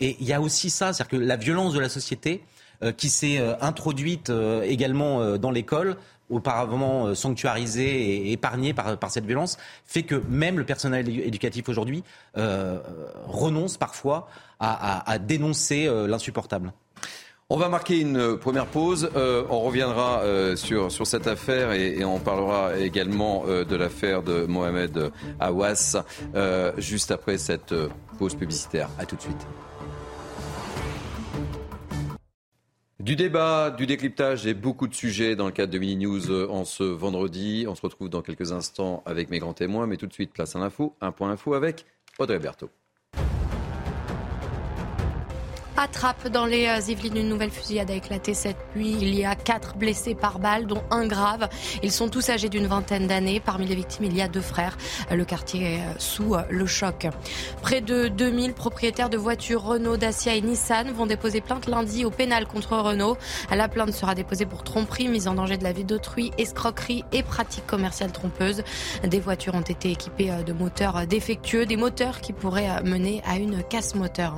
[0.00, 2.42] et il y a aussi ça, c'est-à-dire que la violence de la société
[2.96, 4.30] qui s'est introduite
[4.64, 5.96] également dans l'école
[6.30, 12.02] auparavant sanctuarisée et épargnée par, cette violence, fait que même le personnel éducatif aujourd'hui
[12.34, 14.28] renonce parfois
[14.60, 16.72] à, dénoncer euh, l'insupportable.
[17.50, 19.10] On va marquer une première pause.
[19.16, 25.10] Euh, on reviendra euh, sur, cette affaire et, on parlera également de l'affaire de Mohamed
[25.40, 25.96] Awas
[26.78, 27.74] juste après cette
[28.18, 28.88] pause publicitaire.
[28.98, 29.46] A tout de suite.
[33.04, 36.64] Du débat, du décryptage et beaucoup de sujets dans le cadre de Mini News en
[36.64, 37.66] ce vendredi.
[37.68, 40.56] On se retrouve dans quelques instants avec mes grands témoins, mais tout de suite, place
[40.56, 40.96] à l'info.
[41.02, 41.84] Un point info avec
[42.18, 42.70] Audrey Berthaud.
[45.76, 47.16] Attrape dans les euh, Yvelines.
[47.16, 48.96] Une nouvelle fusillade a éclaté cette nuit.
[49.00, 51.48] Il y a quatre blessés par balle, dont un grave.
[51.82, 53.40] Ils sont tous âgés d'une vingtaine d'années.
[53.40, 54.76] Parmi les victimes, il y a deux frères.
[55.10, 57.06] Le quartier est euh, sous euh, le choc.
[57.62, 62.10] Près de 2000 propriétaires de voitures Renault, Dacia et Nissan vont déposer plainte lundi au
[62.10, 63.16] pénal contre Renault.
[63.50, 67.22] La plainte sera déposée pour tromperie, mise en danger de la vie d'autrui, escroquerie et
[67.22, 68.62] pratiques commerciales trompeuses.
[69.04, 73.62] Des voitures ont été équipées de moteurs défectueux, des moteurs qui pourraient mener à une
[73.62, 74.36] casse moteur.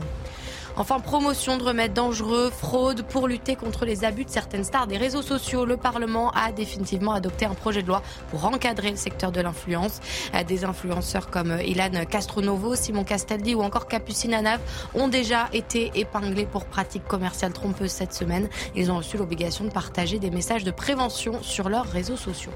[0.79, 4.99] Enfin, promotion de remèdes dangereux, fraude pour lutter contre les abus de certaines stars des
[4.99, 5.65] réseaux sociaux.
[5.65, 10.01] Le Parlement a définitivement adopté un projet de loi pour encadrer le secteur de l'influence.
[10.47, 14.61] Des influenceurs comme Ilan Castronovo, Simon Castaldi ou encore Capucine Anav
[14.95, 18.51] ont déjà été épinglés pour pratiques commerciales trompeuses cette semaine.
[18.75, 22.53] Ils ont reçu l'obligation de partager des messages de prévention sur leurs réseaux sociaux.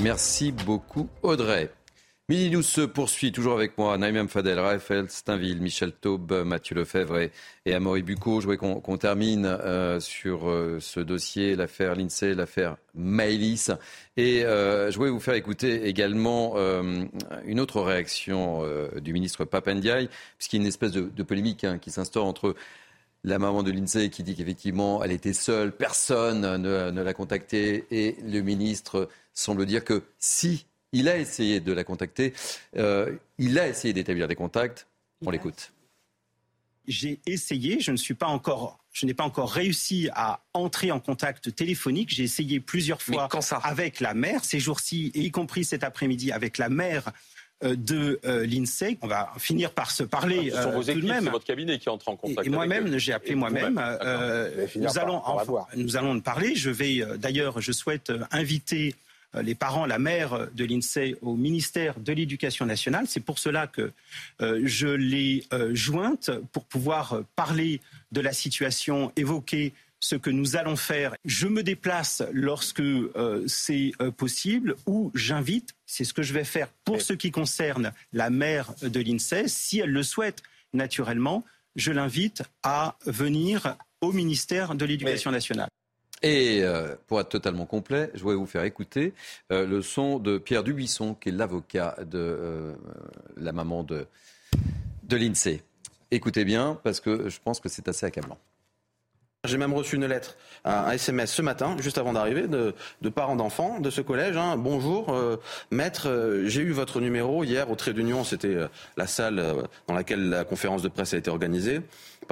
[0.00, 1.72] Merci beaucoup Audrey.
[2.28, 7.18] Mini News se poursuit toujours avec moi, Naïm Fadel, Raphaël Steinville, Michel Taube, Mathieu Lefebvre
[7.18, 7.32] et,
[7.66, 8.40] et Amaury Bucco.
[8.40, 13.72] Je voudrais qu'on termine euh, sur euh, ce dossier, l'affaire Lindsay, l'affaire Maëlys.
[14.16, 16.54] Et euh, je voulais vous faire écouter également
[17.44, 18.62] une autre réaction
[19.00, 20.08] du ministre Papendiaï,
[20.38, 22.54] puisqu'il y a une espèce de, polémique hein, qui s'instaure entre
[23.24, 27.84] la maman de Lindsay qui dit qu'effectivement elle était seule, personne ne, ne l'a contactée,
[27.90, 32.34] et le ministre semble dire que si il a essayé de la contacter.
[32.76, 34.86] Euh, il a essayé d'établir des contacts.
[35.24, 35.72] On l'écoute.
[36.86, 41.00] J'ai essayé, je ne suis pas encore je n'ai pas encore réussi à entrer en
[41.00, 42.10] contact téléphonique.
[42.10, 43.26] J'ai essayé plusieurs fois
[43.62, 47.10] avec la mère ces jours-ci, y compris cet après-midi avec la mère
[47.64, 48.98] euh, de euh, l'INSEE.
[49.00, 51.24] On va finir par se parler ah, ce sont vos tout de même.
[51.24, 52.46] C'est votre cabinet qui entre en contact.
[52.46, 53.80] Et, moi-même, j'ai appelé moi-même.
[54.76, 55.22] nous allons,
[55.74, 56.54] nous allons en parler.
[56.54, 61.98] Je vais d'ailleurs, je souhaite inviter euh, les parents, la mère de l'INSEE au ministère
[61.98, 63.06] de l'Éducation nationale.
[63.08, 63.92] C'est pour cela que
[64.40, 67.80] euh, je l'ai euh, jointe pour pouvoir parler
[68.12, 71.14] de la situation, évoquer ce que nous allons faire.
[71.24, 72.82] Je me déplace lorsque
[73.46, 78.28] c'est possible ou j'invite, c'est ce que je vais faire pour ce qui concerne la
[78.28, 80.42] mère de l'INSEE, si elle le souhaite
[80.72, 81.44] naturellement,
[81.76, 85.68] je l'invite à venir au ministère de l'Éducation nationale.
[86.22, 89.12] Et euh, pour être totalement complet, je voulais vous faire écouter
[89.50, 92.74] euh, le son de Pierre Dubuisson, qui est l'avocat de euh,
[93.36, 94.06] la maman de,
[95.02, 95.62] de l'INSEE.
[96.12, 98.38] Écoutez bien, parce que je pense que c'est assez accablant.
[99.44, 102.74] J'ai même reçu une lettre, un SMS ce matin, juste avant d'arriver, de,
[103.08, 104.36] parents d'enfants de ce collège.
[104.36, 104.56] Hein.
[104.56, 105.12] Bonjour,
[105.72, 108.56] maître, j'ai eu votre numéro hier au Trait d'Union, c'était
[108.96, 109.42] la salle
[109.88, 111.80] dans laquelle la conférence de presse a été organisée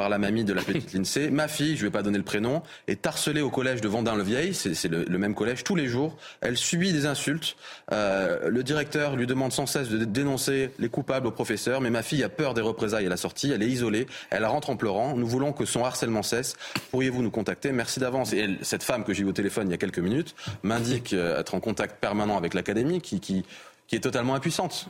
[0.01, 1.29] par la mamie de la petite Lindsay.
[1.31, 4.55] Ma fille, je ne vais pas donner le prénom, est harcelée au collège de Vendin-le-Vieil,
[4.55, 6.17] c'est le, même collège, tous les jours.
[6.41, 7.55] Elle subit des insultes.
[7.93, 12.03] Euh, le directeur lui demande sans cesse de dénoncer les coupables au professeur, mais ma
[12.03, 15.15] fille a peur des représailles à la sortie, elle est isolée, elle rentre en pleurant.
[15.19, 16.57] Nous voulons que son harcèlement cesse.
[16.91, 17.71] Pourriez-vous nous contacter?
[17.71, 18.33] Merci d'avance.
[18.33, 21.39] Et cette femme que j'ai eu au téléphone il y a quelques minutes m'indique euh,
[21.41, 23.45] être en contact permanent avec l'académie qui, qui,
[23.87, 24.89] qui est totalement impuissante.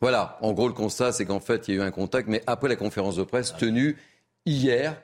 [0.00, 2.42] Voilà, en gros le constat c'est qu'en fait il y a eu un contact, mais
[2.46, 3.96] après la conférence de presse tenue
[4.46, 4.96] hier,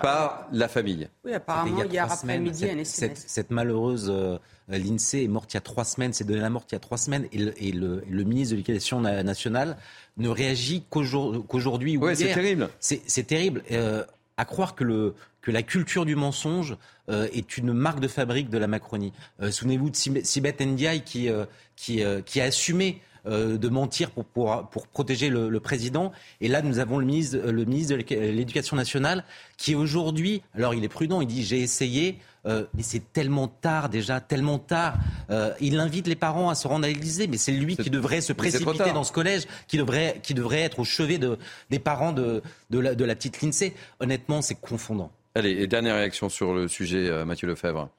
[0.00, 1.08] par la famille.
[1.24, 5.84] Oui, apparemment, hier après-midi, cette, cette, malheureuse euh, l'INSEE est morte il y a trois
[5.84, 9.00] semaines, c'est donné la mort il y a trois semaines, et le, ministre de l'Éducation
[9.00, 9.76] nationale
[10.16, 12.68] ne réagit qu'aujourd'hui ou oui, c'est terrible.
[12.80, 13.62] C'est terrible.
[13.72, 14.04] Euh,
[14.36, 16.76] à croire que, le, que la culture du mensonge
[17.10, 19.12] euh, est une marque de fabrique de la Macronie.
[19.42, 21.28] Euh, souvenez-vous de Sibeth Ndiaye qui,
[21.76, 26.12] qui, qui a assumé de mentir pour, pour, pour protéger le, président.
[26.40, 29.24] Et là, nous avons le ministre, le ministre de l'Éducation nationale
[29.56, 33.88] qui aujourd'hui, alors il est prudent, il dit j'ai essayé, euh, mais c'est tellement tard
[33.88, 34.94] déjà, tellement tard.
[35.30, 38.20] Euh, il invite les parents à se rendre à l'Élysée, mais c'est lui qui devrait
[38.20, 42.12] se précipiter dans ce collège, qui devrait, qui devrait être au chevet de, des parents
[42.12, 43.74] de, de, la, de la petite Lindsay.
[44.00, 45.12] Honnêtement, c'est confondant.
[45.34, 47.90] Allez, et dernière réaction sur le sujet, euh, Mathieu Lefebvre.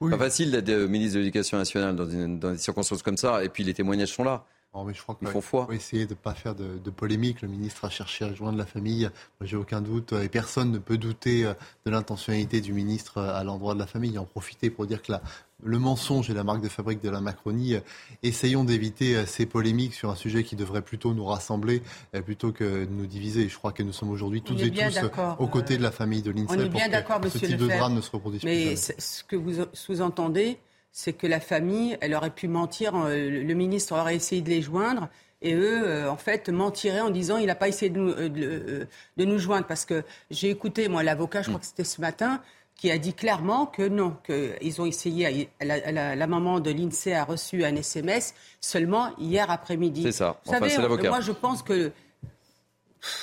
[0.00, 3.64] Pas facile d'être ministre de l'Éducation nationale dans, dans des circonstances comme ça, et puis
[3.64, 4.44] les témoignages sont là.
[4.74, 7.40] Oh, mais je crois qu'il faut essayer de ne pas faire de, polémique.
[7.40, 9.08] Le ministre a cherché à joindre la famille.
[9.40, 11.54] J'ai aucun doute, et personne ne peut douter euh,
[11.86, 14.18] de l'intentionnalité du ministre euh, à l'endroit de la famille.
[14.18, 15.12] En profiter pour dire que
[15.64, 17.76] le mensonge est la marque de fabrique de la Macronie.
[18.22, 21.82] Essayons d'éviter euh, ces polémiques sur un sujet qui devrait plutôt nous rassembler
[22.24, 23.48] plutôt que nous diviser.
[23.48, 24.98] Je crois que nous sommes aujourd'hui tous et tous
[25.38, 26.60] aux côtés de la famille de l'INSEE.
[26.60, 29.64] Est bien d'accord, Monsieur Ce type de drame ne se reproduise Mais ce que vous
[29.72, 30.58] sous-entendez,
[30.98, 34.62] c'est que la famille, elle aurait pu mentir, euh, le ministre aurait essayé de les
[34.62, 35.08] joindre,
[35.42, 38.84] et eux, euh, en fait, mentiraient en disant il n'a pas essayé de nous, euh,
[39.16, 39.68] de, nous, joindre.
[39.68, 42.42] Parce que j'ai écouté, moi, l'avocat, je crois que c'était ce matin,
[42.74, 47.64] qui a dit clairement que non, qu'ils ont essayé, la, maman de l'INSEE a reçu
[47.64, 50.02] un SMS seulement hier après-midi.
[50.02, 51.92] C'est ça, Vous savez, moi je pense que,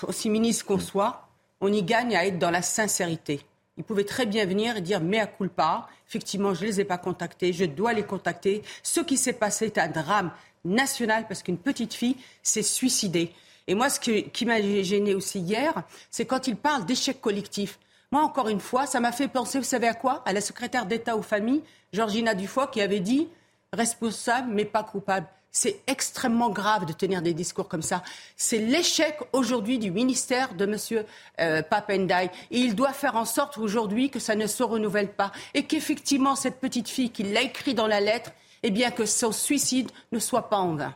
[0.08, 1.28] aussi ministre qu'on soit,
[1.60, 3.42] on y gagne à être dans la sincérité.
[3.78, 5.88] Ils pouvaient très bien venir et dire mea culpa.
[6.08, 8.64] Effectivement, je ne les ai pas contactés, je dois les contacter.
[8.84, 10.32] Ce qui s'est passé est un drame
[10.64, 13.32] national parce qu'une petite fille s'est suicidée.
[13.68, 17.80] Et moi, ce qui m'a gêné aussi hier, c'est quand il parle d'échec collectif.
[18.12, 20.22] Moi, encore une fois, ça m'a fait penser, vous savez à quoi?
[20.26, 23.28] À la secrétaire d'État aux familles, Georgina Dufoy, qui avait dit
[23.74, 25.28] responsable mais pas coupable.
[25.56, 28.04] C'est extrêmement grave de tenir des discours comme ça.
[28.36, 31.06] C'est l'échec aujourd'hui du ministère de M.
[31.39, 32.30] Euh, Papendai.
[32.52, 35.32] Et il doit faire en sorte aujourd'hui que ça ne se renouvelle pas.
[35.54, 38.32] Et qu'effectivement, cette petite fille qui l'a écrit dans la lettre,
[38.63, 40.94] eh bien que son suicide ne soit pas en vain.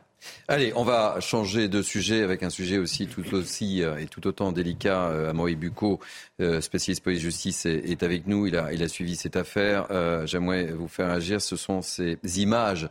[0.49, 4.27] Allez, on va changer de sujet avec un sujet aussi tout aussi euh, et tout
[4.27, 5.07] autant délicat.
[5.07, 6.01] Euh, Amaury Bucco,
[6.41, 8.45] euh, spécialiste police-justice, est, avec nous.
[8.47, 9.87] Il a, il a suivi cette affaire.
[10.25, 11.41] J'aimerais vous faire agir.
[11.41, 12.89] Ce sont ces images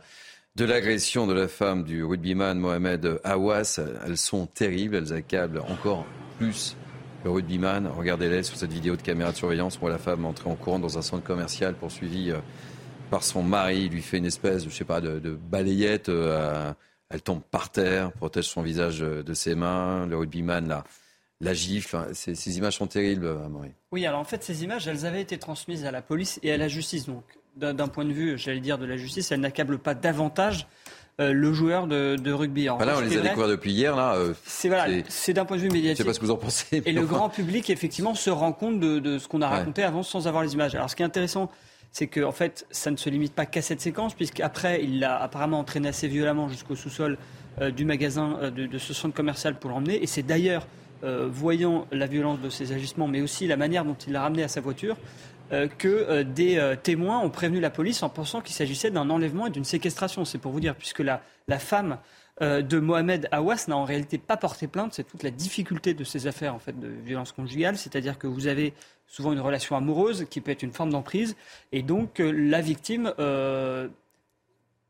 [0.59, 3.79] de l'agression de la femme du rugbyman Mohamed Awas.
[4.05, 6.05] Elles sont terribles, elles accablent encore
[6.37, 6.75] plus
[7.23, 7.87] le rugbyman.
[7.87, 9.79] Regardez-les sur cette vidéo de caméra de surveillance.
[9.81, 12.39] On la femme entrer en courant dans un centre commercial poursuivie euh,
[13.09, 13.87] par son mari.
[13.87, 16.09] Lui fait une espèce, je sais pas, de, balayette.
[16.09, 16.73] Euh,
[17.09, 20.07] elle tombe par terre, protège son visage euh, de ses mains.
[20.07, 20.83] Le rugbyman
[21.39, 22.05] la, gifle.
[22.11, 23.71] Ces, ces images sont terribles, Amaury.
[23.93, 26.57] Oui, alors en fait, ces images, elles avaient été transmises à la police et à
[26.57, 27.05] la justice.
[27.05, 27.23] Donc,
[27.59, 30.67] d'un point de vue, j'allais dire, de la justice, elle n'accable pas davantage
[31.19, 32.69] euh, le joueur de, rugby.
[32.69, 33.93] En là, on les a découverts depuis hier.
[33.93, 35.97] Là, euh, c'est voilà, d'un point de vue médiatique.
[35.97, 36.81] Je sais pas ce que vous en pensez.
[36.85, 40.27] Et le grand public, effectivement, se rend compte de, ce qu'on a raconté avant sans
[40.27, 40.75] avoir les images.
[40.75, 41.51] Alors, ce qui est intéressant,
[41.91, 45.21] c'est qu'en en fait, ça ne se limite pas qu'à cette séquence, puisqu'après, il l'a
[45.21, 47.17] apparemment entraîné assez violemment jusqu'au sous-sol
[47.59, 50.01] euh, du magasin, de, ce centre commercial pour l'emmener.
[50.01, 50.67] Et c'est d'ailleurs,
[51.03, 54.47] voyant la violence de ses agissements, mais aussi la manière dont il l'a ramené à
[54.47, 54.95] sa voiture,
[55.77, 59.47] que euh, des euh, témoins ont prévenu la police en pensant qu'il s'agissait d'un enlèvement
[59.47, 60.25] et d'une séquestration.
[60.25, 61.21] C'est pour vous dire, puisque la,
[61.59, 61.97] femme
[62.41, 64.93] de Mohamed Awas n'a en réalité pas porté plainte.
[64.93, 67.75] C'est toute la difficulté de ces affaires en fait, de violence conjugale.
[67.75, 68.73] C'est-à-dire que vous avez
[69.07, 71.35] souvent une relation amoureuse qui peut être une forme d'emprise.
[71.73, 73.11] Et donc, la victime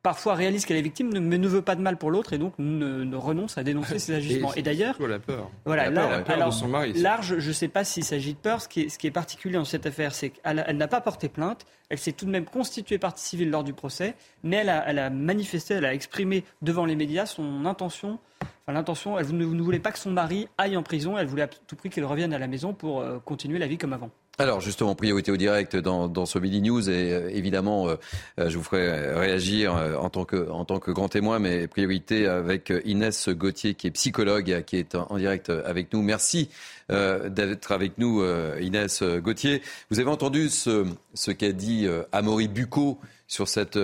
[0.01, 2.53] parfois réalise qu'elle est victime, mais ne veut pas de mal pour l'autre et donc
[2.57, 4.53] ne, renonce à dénoncer ses agissements.
[4.53, 5.49] Et, d'ailleurs, la peur.
[5.65, 6.93] Voilà, la peur, de son mari.
[6.93, 8.61] Large, je ne sais pas s'il s'agit de peur.
[8.61, 11.29] Ce qui est, ce qui est particulier dans cette affaire, c'est qu'elle n'a pas porté
[11.29, 11.65] plainte.
[11.89, 14.99] Elle s'est tout de même constituée partie civile lors du procès, mais elle a, elle
[14.99, 18.19] a manifesté, elle a exprimé devant les médias son intention.
[18.41, 21.17] Enfin, l'intention, elle ne, ne, voulait pas que son mari aille en prison.
[21.17, 23.77] Elle voulait à tout prix qu'il revienne à la maison pour euh, continuer la vie
[23.77, 24.11] comme avant.
[24.41, 27.95] Alors justement, priorité au direct dans, dans ce Midi News et euh, évidemment, euh,
[28.39, 32.25] euh, je vous ferai réagir en tant que en tant que grand témoin, mais priorité
[32.25, 36.01] avec Inès Gauthier qui est psychologue, qui est en, direct avec nous.
[36.01, 36.49] Merci
[36.89, 38.23] d'être avec nous,
[38.61, 39.61] Inès Gauthier.
[39.91, 42.97] Vous avez entendu ce, ce qu'a dit Amaury Bucco
[43.27, 43.77] sur cette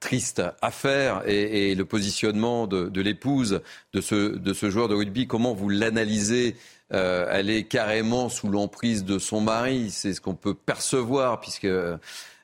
[0.00, 3.62] triste affaire et, et le positionnement de, de l'épouse
[3.94, 5.26] de ce, de ce joueur de rugby.
[5.26, 6.56] Comment vous l'analysez
[6.92, 9.90] euh, elle est carrément sous l'emprise de son mari.
[9.90, 11.98] C'est ce qu'on peut percevoir puisqu'elle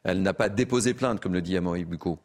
[0.06, 2.18] euh, n'a pas déposé plainte, comme le dit Amaury Bucco.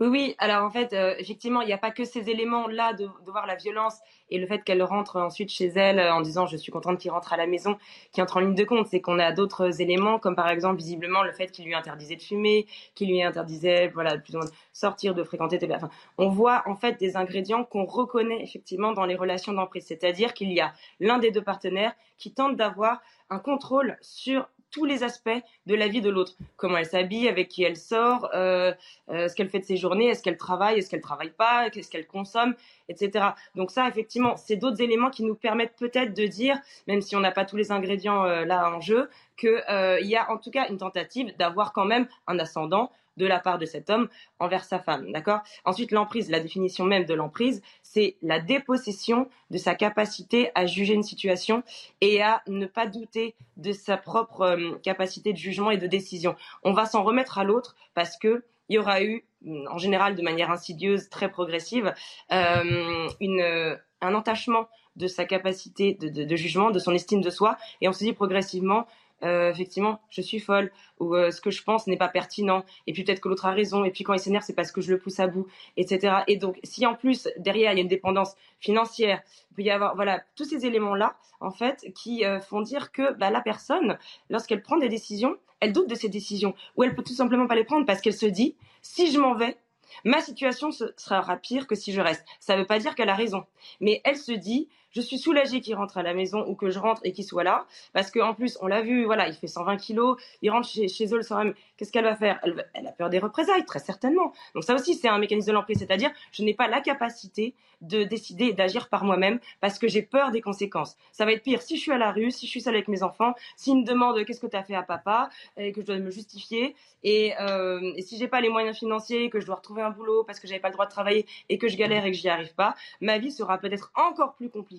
[0.00, 0.34] Oui, oui.
[0.38, 3.56] Alors en fait, euh, effectivement, il n'y a pas que ces éléments-là de, voir la
[3.56, 3.98] violence
[4.30, 7.32] et le fait qu'elle rentre ensuite chez elle en disant je suis contente qu'il rentre
[7.32, 7.76] à la maison,
[8.12, 8.86] qui entre en ligne de compte.
[8.86, 12.22] C'est qu'on a d'autres éléments, comme par exemple visiblement le fait qu'il lui interdisait de
[12.22, 15.58] fumer, qu'il lui interdisait, voilà, plus ou moins de sortir, de fréquenter.
[15.74, 20.32] Enfin, on voit en fait des ingrédients qu'on reconnaît effectivement dans les relations d'emprise, c'est-à-dire
[20.32, 25.02] qu'il y a l'un des deux partenaires qui tente d'avoir un contrôle sur tous les
[25.02, 25.30] aspects
[25.66, 26.32] de la vie de l'autre.
[26.56, 28.72] Comment elle s'habille, avec qui elle sort, euh,
[29.10, 31.90] euh, ce qu'elle fait de ses journées, est-ce qu'elle travaille, est-ce qu'elle travaille pas, qu'est-ce
[31.90, 32.54] qu'elle consomme,
[32.88, 33.26] etc.
[33.54, 37.20] Donc ça, effectivement, c'est d'autres éléments qui nous permettent peut-être de dire, même si on
[37.20, 39.60] n'a pas tous les ingrédients euh, là en jeu, qu'il
[40.02, 43.58] y a en tout cas une tentative d'avoir quand même un ascendant de la part
[43.58, 44.08] de cet homme
[44.38, 45.12] envers sa femme.
[45.12, 45.40] D'accord?
[45.64, 50.94] Ensuite, l'emprise, la définition même de l'emprise, c'est la dépossession de sa capacité à juger
[50.94, 51.62] une situation
[52.00, 56.36] et à ne pas douter de sa propre euh, capacité de jugement et de décision.
[56.62, 59.24] On va s'en remettre à l'autre parce que il y aura eu,
[59.70, 61.94] en général de manière insidieuse, très progressive,
[62.32, 67.56] euh, une, un entachement de sa capacité de, de, jugement, de son estime de soi,
[67.80, 68.86] et on se dit progressivement,
[69.24, 72.92] euh, effectivement, je suis folle, ou euh, ce que je pense n'est pas pertinent, et
[72.92, 74.92] puis peut-être que l'autre a raison, et puis quand il s'énerve, c'est parce que je
[74.92, 75.46] le pousse à bout,
[75.76, 76.18] etc.
[76.28, 79.70] Et donc, si en plus, derrière, il y a une dépendance financière, il peut y
[79.70, 83.98] avoir, voilà, tous ces éléments-là, en fait, qui euh, font dire que bah, la personne,
[84.30, 87.56] lorsqu'elle prend des décisions, elle doute de ses décisions, ou elle peut tout simplement pas
[87.56, 89.56] les prendre parce qu'elle se dit, si je m'en vais,
[90.04, 92.24] ma situation sera pire que si je reste.
[92.40, 93.44] Ça ne veut pas dire qu'elle a raison,
[93.80, 96.78] mais elle se dit, je suis soulagée qu'il rentre à la maison ou que je
[96.78, 97.66] rentre et qu'il soit là.
[97.92, 101.16] Parce qu'en plus, on l'a vu, voilà, il fait 120 kilos, il rentre chez, eux
[101.16, 101.54] le soir même.
[101.76, 102.40] Qu'est-ce qu'elle va faire?
[102.42, 104.32] Elle, elle, a peur des représailles, très certainement.
[104.54, 108.02] Donc ça aussi, c'est un mécanisme de l'emprise, c'est-à-dire je n'ai pas la capacité de
[108.02, 110.96] décider d'agir par moi-même parce que j'ai peur des conséquences.
[111.12, 112.88] Ça va être pire si je suis à la rue, si je suis seule avec
[112.88, 115.86] mes enfants, s'ils me demandent qu'est-ce que tu as fait à papa et que je
[115.86, 116.74] dois me justifier
[117.04, 120.24] et, euh, et si j'ai pas les moyens financiers, que je dois retrouver un boulot
[120.24, 122.28] parce que j'avais pas le droit de travailler et que je galère et que j'y
[122.28, 124.77] arrive pas, ma vie sera peut-être encore plus compliquée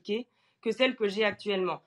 [0.61, 1.81] que celle que j'ai actuellement.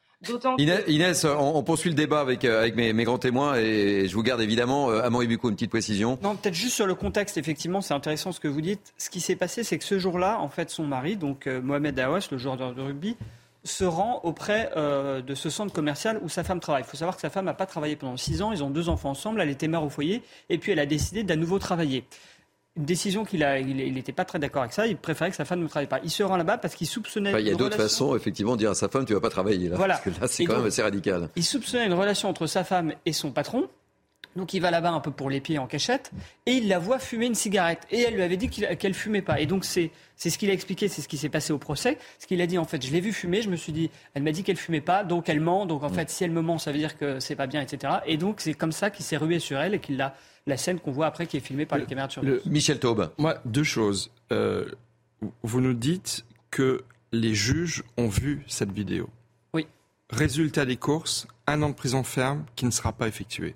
[0.88, 4.40] Inès, on, poursuit le débat avec, euh, avec mes, grands témoins et je vous garde
[4.40, 6.18] évidemment, à euh, Bucco, une petite précision.
[6.22, 8.94] Non, peut-être juste sur le contexte, effectivement, c'est intéressant ce que vous dites.
[8.98, 11.98] Ce qui s'est passé, c'est que ce jour-là, en fait, son mari, donc euh, Mohamed
[11.98, 13.16] Awas, le joueur de rugby,
[13.64, 16.82] se rend auprès de ce centre commercial où sa femme travaille.
[16.82, 18.88] Il faut savoir que sa femme n'a pas travaillé pendant six ans, ils ont deux
[18.88, 22.02] enfants ensemble, elle était mère au foyer, et puis elle a décidé d'à nouveau travailler
[22.76, 24.86] une décision qu'il a, il n'était pas très d'accord avec ça.
[24.86, 26.00] Il préférait que sa femme ne travaille pas.
[26.04, 27.32] Il se rend là-bas parce qu'il soupçonnait.
[27.40, 29.68] il y a d'autres façons, effectivement, de dire à sa femme, tu vas pas travailler
[29.68, 29.76] là.
[29.76, 29.94] Voilà.
[29.94, 31.28] Parce que là, c'est quand même assez radical.
[31.36, 33.68] Il soupçonnait une relation entre sa femme et son patron.
[34.36, 36.10] Donc il va là-bas un peu pour les pieds en cachette
[36.46, 37.86] et il la voit fumer une cigarette.
[37.90, 39.40] Et elle lui avait dit qu'elle fumait pas.
[39.40, 41.98] Et donc c'est c'est ce qu'il a expliqué, c'est ce qui s'est passé au procès.
[42.18, 44.22] Ce qu'il a dit en fait, je l'ai vu fumer, je me suis dit, elle
[44.22, 45.66] m'a dit qu'elle fumait pas, donc elle ment.
[45.66, 45.94] Donc en mm.
[45.94, 47.94] fait, si elle me ment, ça veut dire que c'est pas bien, etc.
[48.06, 50.14] Et donc c'est comme ça qu'il s'est rué sur elle et qu'il l'a
[50.46, 52.46] la scène qu'on voit après qui est filmée par les caméras de surveillance.
[52.46, 53.10] Michel Taube.
[53.18, 54.10] Moi, deux choses.
[54.32, 54.66] Euh,
[55.42, 59.08] vous nous dites que les juges ont vu cette vidéo.
[59.54, 59.66] Oui.
[60.10, 63.54] Résultat des courses, un an de prison ferme qui ne sera pas effectué.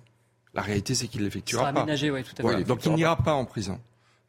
[0.56, 1.82] La réalité, c'est qu'il l'effectuera pas.
[1.82, 3.78] Aménagé, tout à donc il n'ira pas en prison.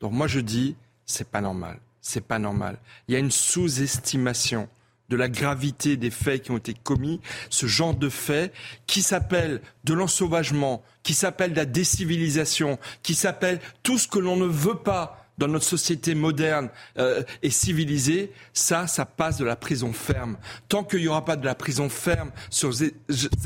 [0.01, 0.75] Donc moi je dis,
[1.05, 1.80] c'est pas normal.
[2.01, 2.78] C'est pas normal.
[3.07, 4.67] Il y a une sous-estimation
[5.09, 8.53] de la gravité des faits qui ont été commis, ce genre de faits
[8.88, 14.36] qui s'appelle de l'ensauvagement, qui s'appelle de la décivilisation, qui s'appelle tout ce que l'on
[14.36, 19.56] ne veut pas dans notre société moderne euh, et civilisée, ça, ça passe de la
[19.56, 20.38] prison ferme.
[20.68, 22.94] Tant qu'il n'y aura pas de la prison ferme sur ces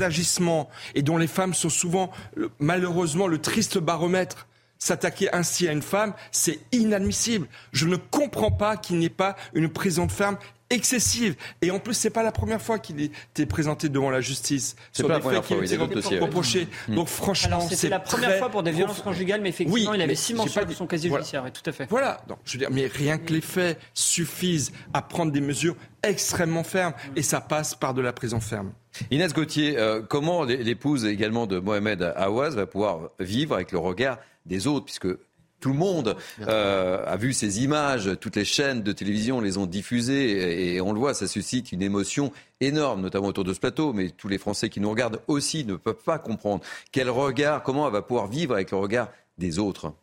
[0.00, 2.10] agissements et dont les femmes sont souvent,
[2.58, 4.46] malheureusement, le triste baromètre,
[4.78, 7.46] s'attaquer ainsi à une femme, c'est inadmissible.
[7.72, 10.36] Je ne comprends pas qu'il n'y ait pas une prison ferme
[10.72, 11.36] excessive.
[11.60, 15.08] Et en plus, c'est pas la première fois qu'il était présenté devant la justice sur
[15.08, 16.68] des faits qui été reprochés.
[16.88, 16.94] Hmm.
[16.96, 20.34] Donc franchement, c'était la première fois pour des violences conjugales, mais effectivement, il avait six
[20.34, 21.44] mentions de son casier judiciaire.
[21.52, 21.86] tout à fait.
[21.88, 22.20] Voilà.
[22.28, 26.64] Donc, je veux dire, mais rien que les faits suffisent à prendre des mesures extrêmement
[26.64, 28.72] fermes, et ça passe par de la prison ferme.
[29.10, 34.18] Inès Gauthier, euh, comment l'épouse également de Mohamed Awaz va pouvoir vivre avec le regard
[34.44, 35.08] des autres, puisque
[35.62, 39.66] tout le monde euh, a vu ces images, toutes les chaînes de télévision les ont
[39.66, 43.92] diffusées et, on le voit, ça suscite une émotion énorme, notamment autour de ce plateau,
[43.92, 47.86] mais tous les Français qui nous regardent aussi ne peuvent pas comprendre quel regard, comment
[47.86, 49.08] elle va pouvoir vivre avec le regard
[49.38, 49.94] des autres.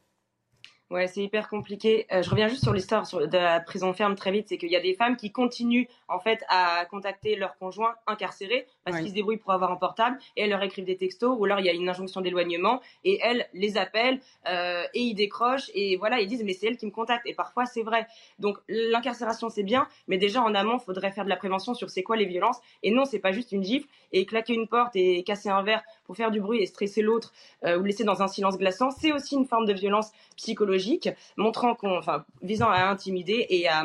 [0.89, 2.07] Ouais, c'est hyper compliqué.
[2.11, 4.47] Euh, je reviens juste sur l'histoire de la prison ferme très vite.
[4.49, 8.67] C'est qu'il y a des femmes qui continuent en fait à contacter leurs conjoints incarcérés
[8.83, 11.45] parce qu'ils se débrouillent pour avoir un portable et elles leur écrivent des textos ou
[11.45, 15.69] alors il y a une injonction d'éloignement et elles les appellent euh, et ils décrochent
[15.73, 18.07] et voilà ils disent mais c'est elle qui me contacte et parfois c'est vrai.
[18.39, 22.03] Donc l'incarcération c'est bien, mais déjà en amont faudrait faire de la prévention sur c'est
[22.03, 25.23] quoi les violences et non c'est pas juste une gifle et claquer une porte et
[25.23, 27.33] casser un verre pour faire du bruit et stresser l'autre
[27.65, 31.75] euh, ou laisser dans un silence glaçant, c'est aussi une forme de violence psychologique, montrant
[31.75, 33.83] qu'on, enfin, visant à intimider et à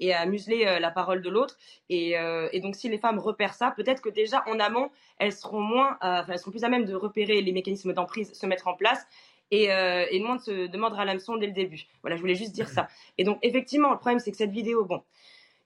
[0.00, 1.56] et à museler euh, la parole de l'autre.
[1.88, 5.32] Et, euh, et, donc, si les femmes repèrent ça, peut-être que déjà en amont, elles
[5.32, 8.68] seront moins, enfin, elles seront plus à même de repérer les mécanismes d'emprise se mettre
[8.68, 9.06] en place.
[9.52, 11.84] Et, euh, et moins de se, de mordre à l'hameçon dès le début.
[12.02, 12.88] Voilà, je voulais juste dire ça.
[13.16, 15.02] Et donc, effectivement, le problème, c'est que cette vidéo, bon,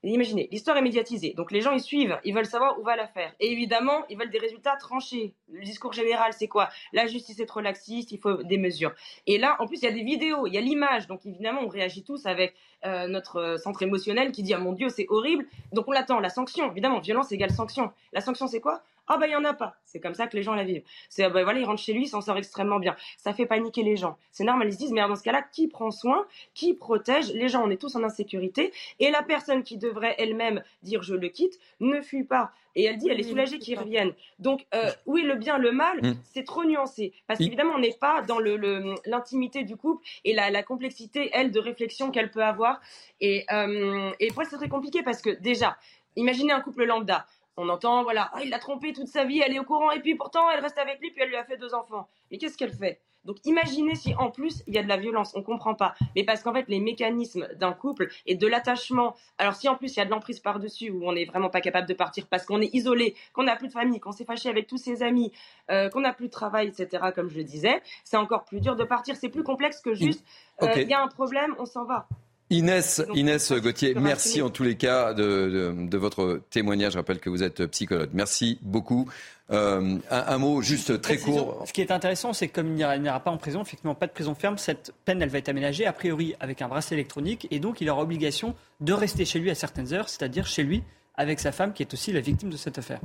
[0.08, 3.34] imaginez, l'histoire est médiatisée, donc les gens ils suivent, ils veulent savoir où va l'affaire.
[3.38, 5.34] Et évidemment, ils veulent des résultats tranchés.
[5.50, 6.70] Le discours général, c'est quoi?
[6.92, 8.92] La justice est trop laxiste, il faut des mesures.
[9.26, 11.60] Et là, en plus, il y a des vidéos, il y a l'image, donc évidemment,
[11.62, 12.54] on réagit tous avec
[12.86, 15.46] euh, notre centre émotionnel qui dit ah mon Dieu, c'est horrible.
[15.72, 17.92] Donc on l'attend, la sanction, évidemment, violence égale sanction.
[18.12, 18.82] La sanction, c'est quoi?
[19.12, 19.74] Ah bah il y en a pas.
[19.84, 20.84] C'est comme ça que les gens la vivent.
[21.08, 22.94] C'est bah voilà, il rentre chez lui, il s'en sort extrêmement bien.
[23.18, 24.16] Ça fait paniquer les gens.
[24.30, 27.48] C'est normal, ils se disent mais dans ce cas-là, qui prend soin, qui protège Les
[27.48, 31.28] gens, on est tous en insécurité et la personne qui devrait elle-même dire je le
[31.28, 32.52] quitte ne fuit pas.
[32.76, 34.12] Et elle dit, elle est soulagée qu'ils reviennent.
[34.38, 36.14] Donc, euh, oui, le bien, le mal, mmh.
[36.22, 37.12] c'est trop nuancé.
[37.26, 42.12] Parce qu'évidemment, on n'est pas dans l'intimité du couple et la, complexité, elle, de réflexion
[42.12, 42.80] qu'elle peut avoir.
[43.20, 45.76] Et, euh, et pour elle, c'est très compliqué parce que déjà,
[46.14, 47.26] imaginez un couple lambda.
[47.62, 50.00] On entend, voilà, ah, il l'a trompée toute sa vie, elle est au courant, et
[50.00, 52.08] puis pourtant, elle reste avec lui, puis elle lui a fait deux enfants.
[52.30, 53.00] Mais qu'est-ce qu'elle fait?
[53.24, 55.94] Donc imaginez si en plus il y a de la violence, on comprend pas.
[56.16, 59.94] Mais parce qu'en fait les mécanismes d'un couple et de l'attachement, alors si en plus
[59.94, 62.46] il y a de l'emprise par-dessus où on n'est vraiment pas capable de partir parce
[62.46, 65.32] qu'on est isolé, qu'on n'a plus de famille, qu'on s'est fâché avec tous ses amis,
[65.70, 67.10] euh, qu'on n'a plus de travail, etc.
[67.14, 69.16] Comme je le disais, c'est encore plus dur de partir.
[69.16, 70.24] C'est plus complexe que juste
[70.62, 72.08] euh, il y a un problème, on s'en va.
[72.50, 76.92] Inès, Inès Gauthier, merci en tous les cas de, votre témoignage.
[76.92, 78.10] Je rappelle que vous êtes psychologue.
[78.12, 79.08] Merci beaucoup.
[79.52, 81.64] Euh, un, mot juste très court.
[81.66, 84.06] Ce qui est intéressant, c'est que comme il n'y aura pas en prison, effectivement pas
[84.06, 87.48] de prison ferme, cette peine elle va être aménagée a priori avec un bracelet électronique
[87.50, 90.82] et donc il aura obligation de rester chez lui à certaines heures, c'est-à-dire chez lui
[91.16, 93.00] avec sa femme qui est aussi la victime de cette affaire.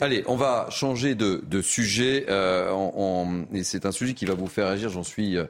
[0.00, 2.26] Allez, on va changer de, sujet.
[2.28, 5.44] Euh, et c'est un sujet qui va vous faire agir, j'en suis euh,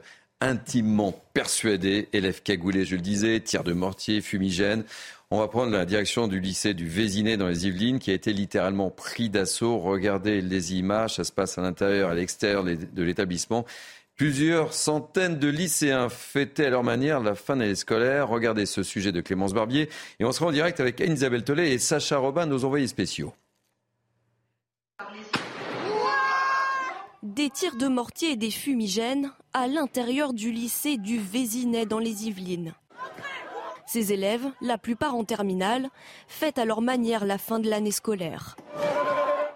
[0.45, 2.07] intimement persuadé.
[2.13, 4.83] Élève cagoulé, je le disais, tir de mortier, fumigène.
[5.31, 8.31] On va prendre la direction du lycée du Vésinet dans les Yvelines qui a été
[8.31, 9.79] littéralement pris d'assaut.
[9.79, 13.65] Regardez les images, ça se passe à l'intérieur à l'extérieur de l'établissement.
[14.15, 18.29] Plusieurs centaines de lycéens fêtaient à leur manière la fin de l'année scolaire.
[18.29, 19.89] Regardez ce sujet de Clémence Barbier.
[20.19, 23.33] Et on sera en direct avec Anne-Isabelle Tollet et Sacha Robin, nos envoyés spéciaux.
[27.35, 32.27] Des tirs de mortier et des fumigènes à l'intérieur du lycée du Vésinet dans les
[32.27, 32.73] Yvelines.
[33.85, 35.89] Ces élèves, la plupart en terminale,
[36.29, 38.55] fêtent à leur manière la fin de l'année scolaire.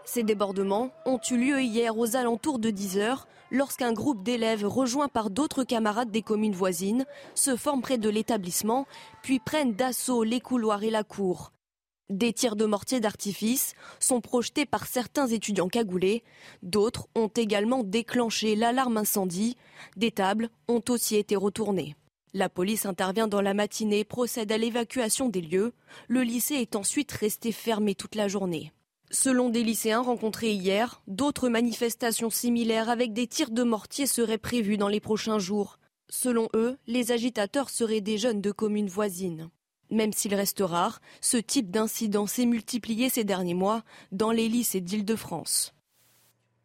[0.03, 5.07] Ces débordements ont eu lieu hier aux alentours de 10 heures lorsqu'un groupe d'élèves rejoints
[5.07, 8.87] par d'autres camarades des communes voisines se forment près de l'établissement
[9.23, 11.53] puis prennent d'assaut les couloirs et la cour.
[12.09, 16.23] Des tirs de mortier d'artifice sont projetés par certains étudiants cagoulés.
[16.63, 19.57] D'autres ont également déclenché l'alarme incendie.
[19.95, 21.95] Des tables ont aussi été retournées.
[22.33, 25.71] La police intervient dans la matinée, procède à l'évacuation des lieux.
[26.07, 28.71] Le lycée est ensuite resté fermé toute la journée.
[29.11, 34.77] Selon des lycéens rencontrés hier, d'autres manifestations similaires avec des tirs de mortier seraient prévues
[34.77, 35.77] dans les prochains jours.
[36.09, 39.49] Selon eux, les agitateurs seraient des jeunes de communes voisines.
[39.91, 44.81] Même s'il reste rare, ce type d'incident s'est multiplié ces derniers mois dans les lycées
[44.81, 45.73] d'Île-de-France.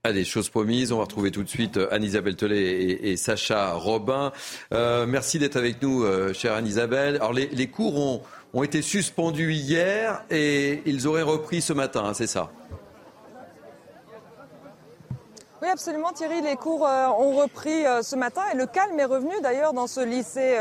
[0.06, 4.32] Allez, choses promises, on va retrouver tout de suite euh, Anne-Isabelle Tollet et, Sacha Robin.
[4.74, 7.16] Euh, merci d'être avec nous, euh, chère Anne-Isabelle.
[7.16, 8.22] Alors, les, cours ont,
[8.52, 12.52] ont, été suspendus hier et ils auraient repris ce matin, hein, c'est ça?
[15.64, 19.72] Oui, absolument Thierry, les cours ont repris ce matin et le calme est revenu d'ailleurs
[19.72, 20.58] dans ce lycée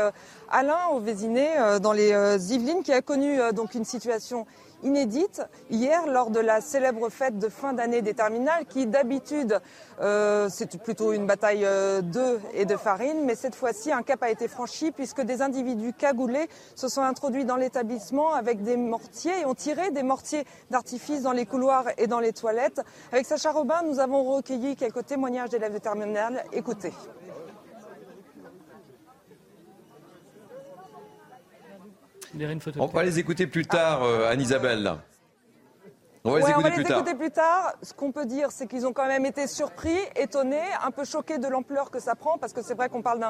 [0.54, 4.46] Alain au Vésiné, euh, dans les euh, Yvelines, qui a connu euh, donc une situation
[4.82, 9.60] inédite hier lors de la célèbre fête de fin d'année des terminales qui d'habitude
[10.48, 11.66] c'est plutôt une bataille
[12.02, 15.92] d'œufs et de farine mais cette fois-ci un cap a été franchi puisque des individus
[15.92, 21.22] cagoulés se sont introduits dans l'établissement avec des mortiers et ont tiré des mortiers d'artifice
[21.22, 22.80] dans les couloirs et dans les toilettes.
[23.12, 26.44] Avec Sacha Robin, nous avons recueilli quelques témoignages d'élèves de terminale.
[26.52, 26.92] Écoutez.
[32.78, 34.94] On va les écouter plus tard, euh, Anne-Isabelle.
[36.26, 37.74] On va les, écouter, plus tard.
[37.82, 41.36] Ce qu'on peut dire, c'est qu'ils ont quand même été surpris, étonnés, un peu choqués
[41.36, 43.20] de l'ampleur que ça prend, parce que c'est vrai qu'on parle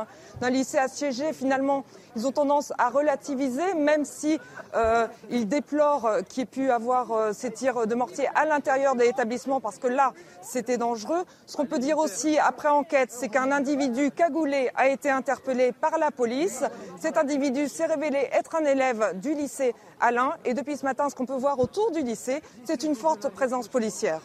[0.41, 1.33] d'un lycée assiégé.
[1.33, 1.85] Finalement,
[2.15, 4.39] ils ont tendance à relativiser, même si
[4.77, 8.95] euh, ils déplorent qu'il y ait pu avoir euh, ces tirs de mortier à l'intérieur
[8.95, 11.25] de l'établissement, parce que là, c'était dangereux.
[11.47, 15.99] Ce qu'on peut dire aussi après enquête, c'est qu'un individu cagoulé a été interpellé par
[15.99, 16.63] la police.
[17.01, 20.33] Cet individu s'est révélé être un élève du lycée Alain.
[20.45, 23.69] Et depuis ce matin, ce qu'on peut voir autour du lycée, c'est une forte présence
[23.69, 24.21] policière.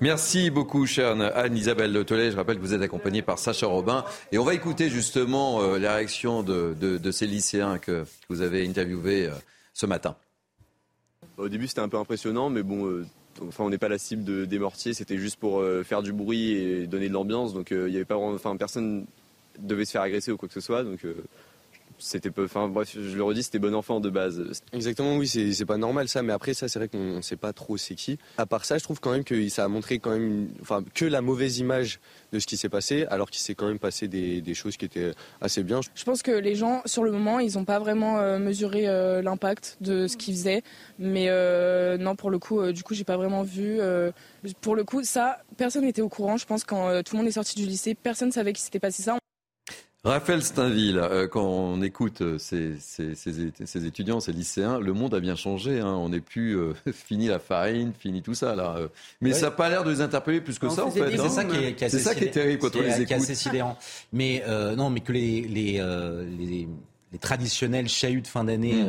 [0.00, 2.30] Merci beaucoup, chère Anne-Isabelle Tollet.
[2.30, 4.04] Je rappelle que vous êtes accompagnée par Sacha Robin.
[4.32, 9.26] Et on va écouter justement euh, la réaction de, ces lycéens que vous avez interviewés
[9.26, 9.34] euh,
[9.74, 10.16] ce matin.
[11.36, 13.06] Au début, c'était un peu impressionnant, mais bon, euh,
[13.46, 14.94] enfin, on n'est pas la cible de, des mortiers.
[14.94, 17.54] C'était juste pour faire du bruit et donner de l'ambiance.
[17.54, 19.06] Donc, il n'y avait pas enfin, personne
[19.58, 20.84] devait se faire agresser ou quoi que ce soit.
[20.84, 21.00] Donc,
[22.00, 24.62] c'était enfin bref, je le redis, c'était bon enfant de base.
[24.72, 27.52] Exactement, oui, c'est pas normal ça, mais après ça, c'est vrai qu'on ne sait pas
[27.52, 28.18] trop c'est qui.
[28.38, 31.04] À part ça, je trouve quand même que ça a montré quand même, enfin, que
[31.04, 32.00] la mauvaise image
[32.32, 34.84] de ce qui s'est passé, alors qu'il s'est quand même passé des, des, choses qui
[34.84, 35.80] étaient assez bien.
[35.94, 39.22] Je pense que les gens, sur le moment, ils n'ont pas vraiment euh, mesuré euh,
[39.22, 40.62] l'impact de ce qu'ils faisaient,
[40.98, 43.80] mais euh, non, pour le coup, du coup, j'ai pas vraiment vu.
[44.60, 46.36] pour le coup, ça, personne n'était au courant.
[46.36, 49.02] Je pense quand tout le monde est sorti du lycée, personne savait qu'il s'était passé
[49.02, 49.18] ça.
[50.02, 55.36] Raphaël Steinville, euh, quand on écoute euh, ces, étudiants, ces lycéens, le monde a bien
[55.36, 55.80] changé.
[55.80, 55.92] Hein.
[55.92, 58.76] On n'est plus euh, fini la farine, fini tout ça là.
[59.20, 61.16] Mais ça n'a pas l'air de les interpeller plus que ça en fait.
[61.18, 63.20] C'est ça, qui est, ça qui est terrible quand on les écoute.
[63.20, 63.62] C'est assez
[64.12, 64.42] Mais
[64.76, 65.72] non, mais que les, les,
[66.38, 66.68] les,
[67.12, 68.82] les traditionnels chahuts de fin d'année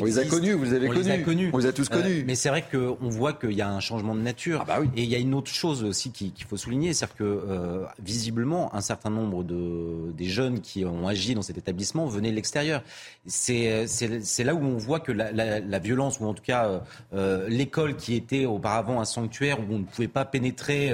[0.00, 0.02] hmm.
[0.02, 1.50] On les a connus, vous les avez connus.
[1.52, 2.24] On les a tous euh, connus.
[2.26, 4.60] mais c'est vrai qu'on voit qu'il y a un changement de nature.
[4.62, 4.88] Ah bah oui.
[4.96, 8.74] Et il y a une autre chose aussi qu'il faut souligner, c'est-à-dire que euh, visiblement,
[8.74, 12.82] un certain nombre de, des jeunes qui ont agi dans cet établissement venaient de l'extérieur.
[13.26, 13.86] C'est
[14.44, 16.82] là où on voit que la, la, la violence, ou en tout cas
[17.14, 20.92] euh, l'école qui était auparavant un sanctuaire où on ne pouvait pas pénétrer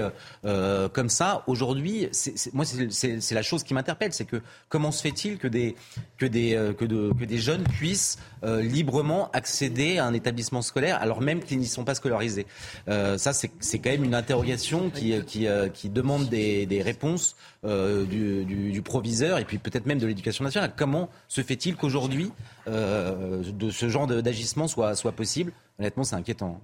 [0.92, 2.08] comme ça, aujourd'hui,
[2.52, 5.74] moi c'est la chose qui m'interpelle, c'est que comment se fait-il que des,
[6.18, 11.20] que, des, que, de, que des jeunes puissent librement accéder à un établissement scolaire alors
[11.20, 12.46] même qu'ils n'y sont pas scolarisés.
[12.88, 17.36] Euh, ça, c'est quand même une interrogation qui, qui, euh, qui demande des, des réponses
[17.64, 20.72] euh, du, du, du, proviseur et puis peut-être même de l'éducation nationale.
[20.76, 22.32] Comment se fait-il qu'aujourd'hui,
[22.68, 25.52] euh, de ce genre d'agissement soit, soit possible?
[25.78, 26.60] Honnêtement, c'est inquiétant.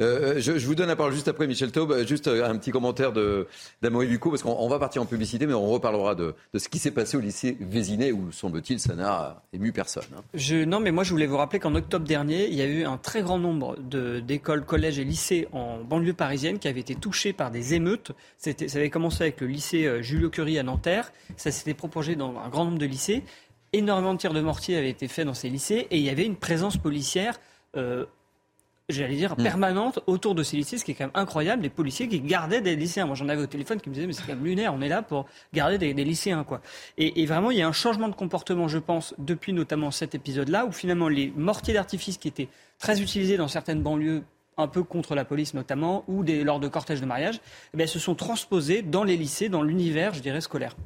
[0.00, 1.92] Euh, euh, je, vous donne la parole juste après Michel Taube.
[1.92, 3.12] Euh, juste un petit commentaire
[3.82, 6.90] d'Amory Ducot, parce qu'on va partir en publicité, mais on reparlera de, ce qui s'est
[6.90, 10.04] passé au lycée Vésinet, où semble-t-il ça n'a ému personne.
[10.16, 10.64] Hein.
[10.66, 12.96] Non, mais moi je voulais vous rappeler qu'en octobre dernier, il y a eu un
[12.96, 17.50] très grand nombre d'écoles, collèges et lycées en banlieue parisienne qui avaient été touchés par
[17.50, 18.12] des émeutes.
[18.38, 21.12] Ça avait commencé avec le lycée Julio Curie à Nanterre.
[21.36, 23.22] Ça s'était propagé dans un grand nombre de lycées.
[23.72, 26.26] Énormément de tirs de mortier avaient été faits dans ces lycées et il y avait
[26.26, 27.38] une présence policière.
[28.88, 29.42] J'allais dire, hmm.
[29.42, 32.60] permanente autour de ces lycées, ce qui est quand même incroyable, des policiers qui gardaient
[32.60, 33.06] des lycéens.
[33.06, 34.88] Moi, j'en avais au téléphone qui me disaient, mais c'est quand même lunaire, on est
[34.88, 36.60] là pour garder des, lycéens, quoi.
[36.98, 40.14] Et, et, vraiment, il y a un changement de comportement, je pense, depuis notamment cet
[40.14, 44.24] épisode-là, où finalement, les mortiers d'artifice qui étaient très utilisés dans certaines banlieues
[44.58, 47.40] un peu contre la police notamment, ou des, lors de cortèges de mariage,
[47.76, 50.76] eh se sont transposés dans les lycées, dans l'univers, je dirais, scolaire.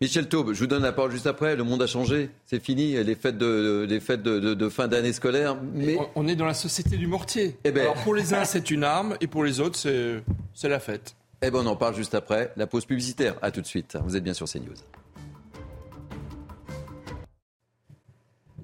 [0.00, 1.56] Michel Taube, je vous donne la parole juste après.
[1.56, 5.56] Le monde a changé, c'est fini, les fêtes de, les fêtes de, fin d'année scolaire.
[5.74, 5.96] Mais...
[6.14, 7.56] On est dans la société du mortier.
[7.64, 7.82] Eh ben...
[7.82, 11.16] Alors pour les uns, c'est une arme, et pour les autres, c'est la fête.
[11.42, 12.52] Eh ben on en parle juste après.
[12.56, 13.36] La pause publicitaire.
[13.42, 13.96] À tout de suite.
[14.04, 14.74] Vous êtes bien sur CNews.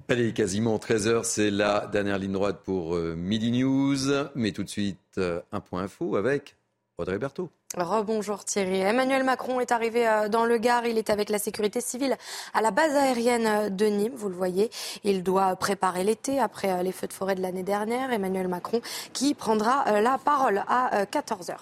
[0.09, 4.29] Allez, quasiment 13h, c'est la dernière ligne droite pour euh, Midi News.
[4.35, 6.57] Mais tout de suite, euh, un point info avec
[6.97, 7.49] Audrey Berthaud.
[7.77, 8.79] Rebonjour Thierry.
[8.79, 10.85] Emmanuel Macron est arrivé euh, dans le Gard.
[10.85, 12.17] Il est avec la sécurité civile
[12.53, 14.13] à la base aérienne de Nîmes.
[14.15, 14.69] Vous le voyez.
[15.05, 18.11] Il doit préparer l'été après les feux de forêt de l'année dernière.
[18.11, 18.81] Emmanuel Macron
[19.13, 21.55] qui prendra la parole à 14h.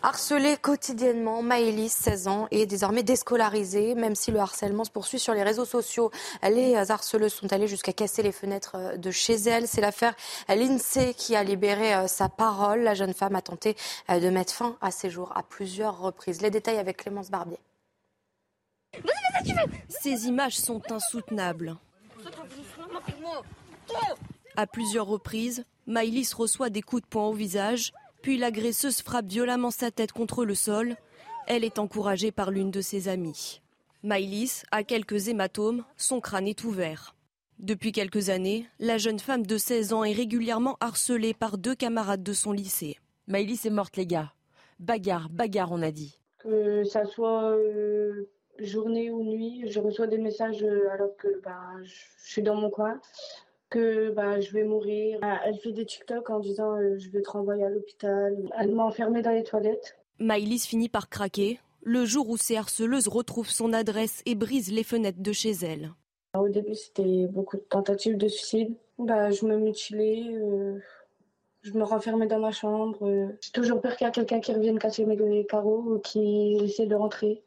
[0.00, 5.34] Harcelée quotidiennement, Maëlys, 16 ans, est désormais déscolarisée, même si le harcèlement se poursuit sur
[5.34, 6.12] les réseaux sociaux.
[6.42, 9.66] Les harceleuses sont allées jusqu'à casser les fenêtres euh, de chez elle.
[9.66, 10.14] C'est l'affaire
[10.48, 12.82] l'INSEE qui a libéré euh, sa parole.
[12.82, 13.76] La jeune femme a tenté
[14.08, 16.42] euh, de mettre fin à ses jours à plusieurs reprises.
[16.42, 17.58] Les détails avec Clémence Barbier.
[19.88, 21.76] Ces images sont insoutenables.
[24.56, 27.92] À plusieurs reprises, Maïlis reçoit des coups de poing au visage
[28.28, 30.96] puis l'agresseuse frappe violemment sa tête contre le sol.
[31.46, 33.62] Elle est encouragée par l'une de ses amies.
[34.02, 37.16] Maïlis a quelques hématomes, son crâne est ouvert.
[37.58, 42.22] Depuis quelques années, la jeune femme de 16 ans est régulièrement harcelée par deux camarades
[42.22, 42.98] de son lycée.
[43.28, 44.34] Maïlis est morte, les gars.
[44.78, 46.18] Bagarre, bagarre, on a dit.
[46.40, 51.62] Que ça soit euh, journée ou nuit, je reçois des messages euh, alors que bah,
[51.82, 53.00] je suis dans mon coin
[53.70, 55.18] que bah, je vais mourir.
[55.22, 58.36] Ah, elle fait des TikTok en disant euh, je vais te renvoyer à l'hôpital.
[58.58, 59.96] Elle m'a enfermée dans les toilettes.
[60.18, 64.82] Maïlis finit par craquer le jour où ces harceleuses retrouvent son adresse et brisent les
[64.82, 65.92] fenêtres de chez elle.
[66.36, 68.74] Au début, c'était beaucoup de tentatives de suicide.
[68.98, 70.78] Bah, je me mutilais, euh,
[71.62, 73.06] je me renfermais dans ma chambre.
[73.06, 73.28] Euh.
[73.40, 76.86] J'ai toujours peur qu'il y ait quelqu'un qui revienne casser mes carreaux ou qui essaie
[76.86, 77.42] de rentrer.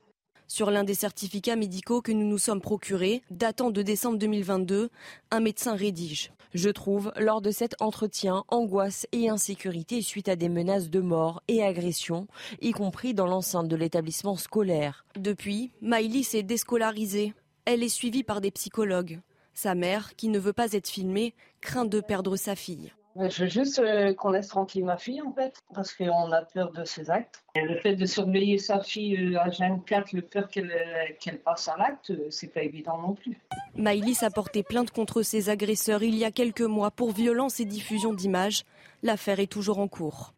[0.52, 4.89] Sur l'un des certificats médicaux que nous nous sommes procurés, datant de décembre 2022,
[5.32, 6.34] un médecin rédige.
[6.54, 11.41] Je trouve, lors de cet entretien, angoisse et insécurité suite à des menaces de mort
[11.47, 12.28] et agressions,
[12.60, 15.06] y compris dans l'enceinte de l'établissement scolaire.
[15.18, 17.34] Depuis, Maïlis est déscolarisée.
[17.64, 19.22] Elle est suivie par des psychologues.
[19.54, 22.91] Sa mère, qui ne veut pas être filmée, craint de perdre sa fille.
[23.16, 26.72] Je veux juste euh, qu'on laisse tranquille ma fille, en fait, parce qu'on a peur
[26.72, 27.43] de ses actes.
[27.55, 30.72] Et le fait de surveiller sa fille euh, à 24, le peur qu'elle
[31.20, 33.38] qu'elle passe à l'acte, c'est pas évident non plus.
[33.76, 37.66] Maïlis a porté plainte contre ses agresseurs il y a quelques mois pour violence et
[37.66, 38.64] diffusion d'images.
[39.03, 40.34] L'affaire est toujours en cours.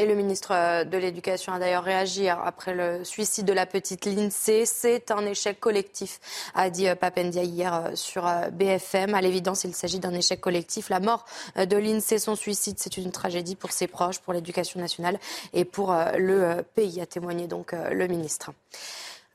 [0.00, 4.04] Et le ministre euh, de l'Éducation a d'ailleurs réagi après le suicide de la petite
[4.04, 4.64] Lindsay.
[4.64, 6.20] C'est un échec collectif,
[6.54, 9.14] a dit euh, Papendia hier euh, sur BFM.
[9.14, 10.88] À l'évidence, il s'agit d'un échec collectif.
[10.88, 11.24] La mort
[11.56, 15.18] de Lindsay, son suicide, c'est une tragédie pour ses proches, pour l'éducation nationale
[15.52, 18.52] et pour le pays, a témoigné donc le ministre.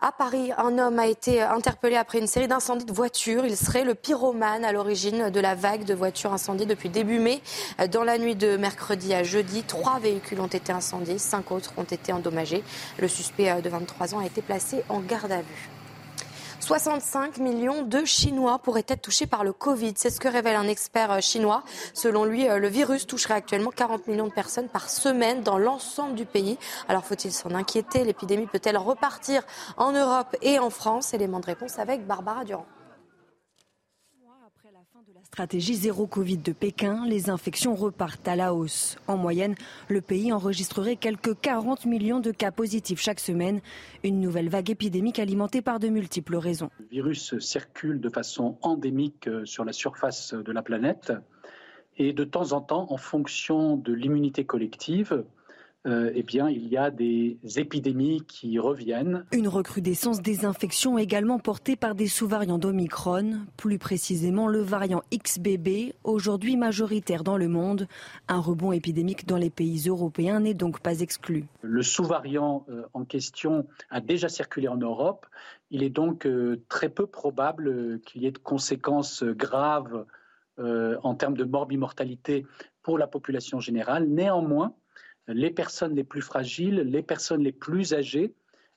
[0.06, 3.46] À Paris, un homme a été interpellé après une série d'incendies de voitures.
[3.46, 7.42] Il serait le pyromane à l'origine de la vague de voitures incendiées depuis début mai.
[7.90, 11.84] Dans la nuit de mercredi à jeudi, trois véhicules ont été incendiés, cinq autres ont
[11.84, 12.66] été endommagés.
[13.00, 15.70] Le suspect de 23 ans a été placé en garde à vue.
[16.64, 19.96] 65 millions de Chinois pourraient être touchés par le Covid.
[19.98, 21.62] C'est ce que révèle un expert euh, chinois.
[21.94, 26.16] Selon lui, euh, le virus toucherait actuellement 40 millions de personnes par semaine dans l'ensemble
[26.16, 26.58] du pays.
[26.88, 28.06] Alors faut-il s'en inquiéter?
[28.06, 29.44] L'épidémie peut-elle repartir
[29.76, 31.14] en Europe et en France?
[31.14, 32.66] Élément de réponse avec Barbara Durand
[35.34, 39.00] stratégie zéro Covid de Pékin, les infections repartent à la hausse.
[39.08, 39.56] En moyenne,
[39.90, 43.60] le pays enregistrerait quelques 40 millions de cas positifs chaque semaine.
[44.04, 46.70] Une nouvelle vague épidémique alimentée par de multiples raisons.
[46.78, 51.12] Le virus circule de façon endémique euh, sur la surface de la planète
[51.98, 55.24] et de temps en temps, en fonction de l'immunité collective,
[55.86, 59.26] euh, eh bien, il y a des épidémies qui reviennent.
[59.34, 65.94] Une recrudescence des infections également portée par des sous-variants d'Omicron, plus précisément le variant XBB,
[66.06, 67.88] aujourd'hui majoritaire dans le monde.
[68.30, 71.48] Un rebond épidémique dans les pays européens n'est donc pas exclu.
[71.62, 75.26] Le sous-variant euh, en question a déjà circulé en Europe.
[75.70, 80.06] Il est donc euh, très peu probable qu'il y ait de conséquences graves
[80.60, 82.46] en termes de morbimortalité
[82.84, 84.08] pour la population générale.
[84.08, 84.76] Néanmoins,
[85.28, 88.34] les personnes les plus fragiles, les personnes les plus âgées,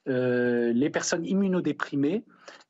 [0.09, 2.23] euh, les personnes immunodéprimées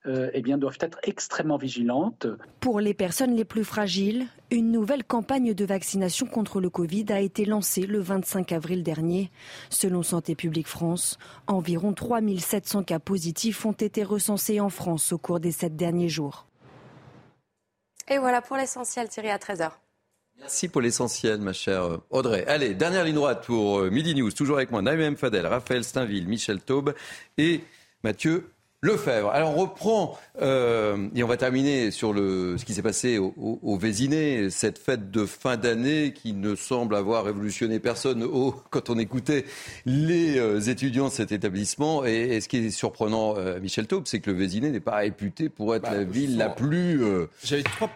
[0.06, 2.26] euh, eh bien, doivent être extrêmement vigilantes.
[2.60, 7.20] Pour les personnes les plus fragiles, une nouvelle campagne de vaccination contre le Covid a
[7.20, 9.30] été lancée le 25 avril dernier.
[9.68, 15.40] Selon Santé publique France, environ 3700 cas positifs ont été recensés en France au cours
[15.40, 16.46] des sept derniers jours.
[18.08, 19.72] Et voilà pour l'essentiel, Thierry, à 13h.
[20.38, 22.44] Merci pour l'essentiel, ma chère Audrey.
[22.46, 24.30] Allez, dernière ligne droite pour euh, Midi News.
[24.30, 26.94] Toujours avec moi, Naïm Fadel, Raphaël Steinville, Michel Taube
[27.38, 27.62] et
[28.04, 28.50] Mathieu
[28.86, 29.30] Lefebvre.
[29.30, 33.34] Alors on reprend euh, et on va terminer sur le, ce qui s'est passé au,
[33.36, 38.88] au, Vésiné, cette fête de fin d'année qui ne semble avoir révolutionné personne au, quand
[38.88, 39.44] on écoutait
[39.84, 42.04] les euh, étudiants de cet établissement.
[42.04, 45.48] Et, ce qui est surprenant, euh, Michel Taube, c'est que le Vésiné n'est pas réputé
[45.48, 47.02] pour être bah, la ville la plus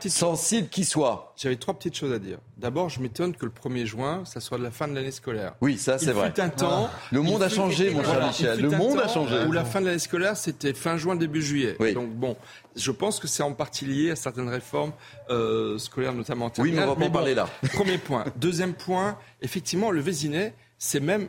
[0.08, 1.34] sensible qui soit.
[1.36, 2.38] J'avais trois petites choses à dire.
[2.60, 5.54] D'abord, je m'étonne que le 1er juin, ça soit de la fin de l'année scolaire.
[5.62, 6.30] Oui, ça c'est vrai.
[6.38, 6.90] un temps.
[7.10, 8.60] Le monde a changé, mon cher Michel.
[8.60, 9.44] Le monde a changé.
[9.46, 11.76] Où la fin de l'année scolaire, c'était fin juin, début juillet.
[11.94, 12.36] Donc bon,
[12.76, 14.92] je pense que c'est en partie lié à certaines réformes
[15.30, 17.48] euh, scolaires, notamment en Oui, mais on va pas en parler là.
[17.72, 18.26] Premier point.
[18.36, 21.28] Deuxième point, effectivement, le Vésinet, c'est même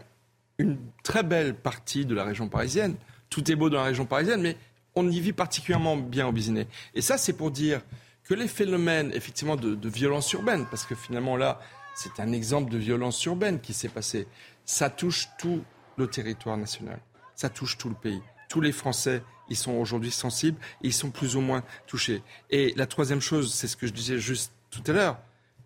[0.57, 2.95] une très belle partie de la région parisienne.
[3.29, 4.57] Tout est beau dans la région parisienne, mais
[4.95, 6.67] on y vit particulièrement bien au Vésinet.
[6.93, 7.79] Et ça, c'est pour dire
[8.31, 11.59] que les phénomènes, effectivement, de, de violence urbaine, parce que finalement là,
[11.95, 14.27] c'est un exemple de violence urbaine qui s'est passé,
[14.63, 15.61] ça touche tout
[15.97, 16.99] le territoire national,
[17.35, 18.21] ça touche tout le pays
[18.51, 22.21] tous les Français ils sont aujourd'hui sensibles et ils sont plus ou moins touchés.
[22.49, 25.19] Et la troisième chose, c'est ce que je disais juste tout à l'heure,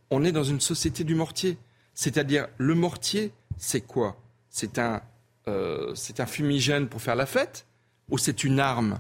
[0.10, 1.58] on est dans une société du mortier.
[1.94, 4.18] C'est-à-dire, le mortier, c'est quoi?
[4.50, 5.02] C'est un,
[5.48, 7.68] euh, un fumigène pour faire la fête
[8.10, 8.98] ou c'est une arme?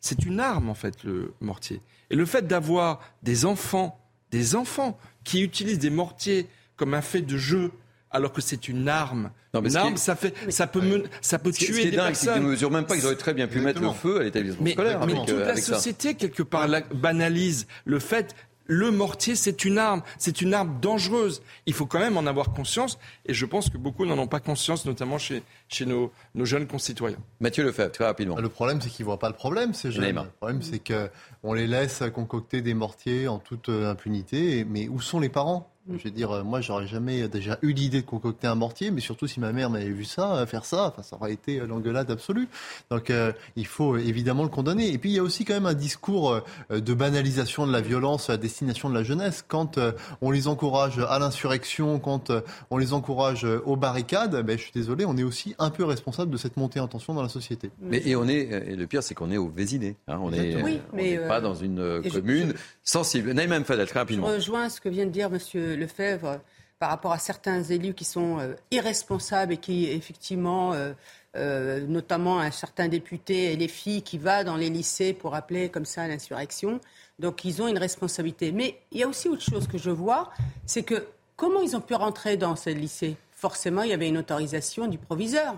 [0.00, 1.80] C'est une arme, en fait, le mortier.
[2.10, 4.00] Et le fait d'avoir des enfants,
[4.30, 6.46] des enfants qui utilisent des mortiers
[6.76, 7.72] comme un fait de jeu,
[8.10, 9.30] alors que c'est une arme.
[9.52, 12.34] Non, une arme, ça, fait, ça peut, ça peut tuer des dingue, personnes.
[12.36, 14.66] Ils ne mesurent même pas qu'ils auraient très bien pu mettre le feu à l'établissement
[14.66, 15.06] scolaire.
[15.06, 18.34] Mais toute la société, quelque part, banalise le fait
[18.68, 21.42] le mortier, c'est une arme, c'est une arme dangereuse.
[21.66, 24.40] Il faut quand même en avoir conscience, et je pense que beaucoup n'en ont pas
[24.40, 27.18] conscience, notamment chez, chez nos, nos jeunes concitoyens.
[27.40, 28.36] Mathieu Lefebvre, très rapidement.
[28.36, 30.14] Le problème, c'est qu'ils ne voient pas le problème, ces jeunes.
[30.14, 35.18] Le problème, c'est qu'on les laisse concocter des mortiers en toute impunité, mais où sont
[35.18, 35.72] les parents?
[35.90, 39.26] Je veux dire, moi, j'aurais jamais déjà eu l'idée de concocter un mortier, mais surtout
[39.26, 42.48] si ma mère m'avait vu ça, faire ça, enfin, ça aurait été l'engueulade absolue.
[42.90, 43.12] Donc,
[43.56, 44.92] il faut évidemment le condamner.
[44.92, 48.30] Et puis, il y a aussi quand même un discours de banalisation de la violence
[48.30, 49.44] à destination de la jeunesse.
[49.46, 49.78] Quand
[50.20, 52.30] on les encourage à l'insurrection, quand
[52.70, 56.30] on les encourage aux barricades, ben, je suis désolé, on est aussi un peu responsable
[56.30, 57.70] de cette montée en tension dans la société.
[57.80, 59.96] Mais, et on est, et le pire, c'est qu'on est au Vésiné.
[60.06, 63.32] Hein, on n'est pas dans une commune sensible.
[63.32, 64.28] Naïm Fadel, très rapidement.
[64.28, 66.40] Je rejoins ce que vient de dire Monsieur Lefebvre
[66.78, 70.92] par rapport à certains élus qui sont euh, irresponsables et qui, effectivement, euh,
[71.36, 76.02] euh, notamment un certain député filles qui va dans les lycées pour appeler comme ça
[76.02, 76.80] à l'insurrection.
[77.18, 78.52] Donc, ils ont une responsabilité.
[78.52, 80.30] Mais il y a aussi autre chose que je vois,
[80.66, 81.06] c'est que
[81.36, 84.98] comment ils ont pu rentrer dans ce lycée Forcément, il y avait une autorisation du
[84.98, 85.56] proviseur.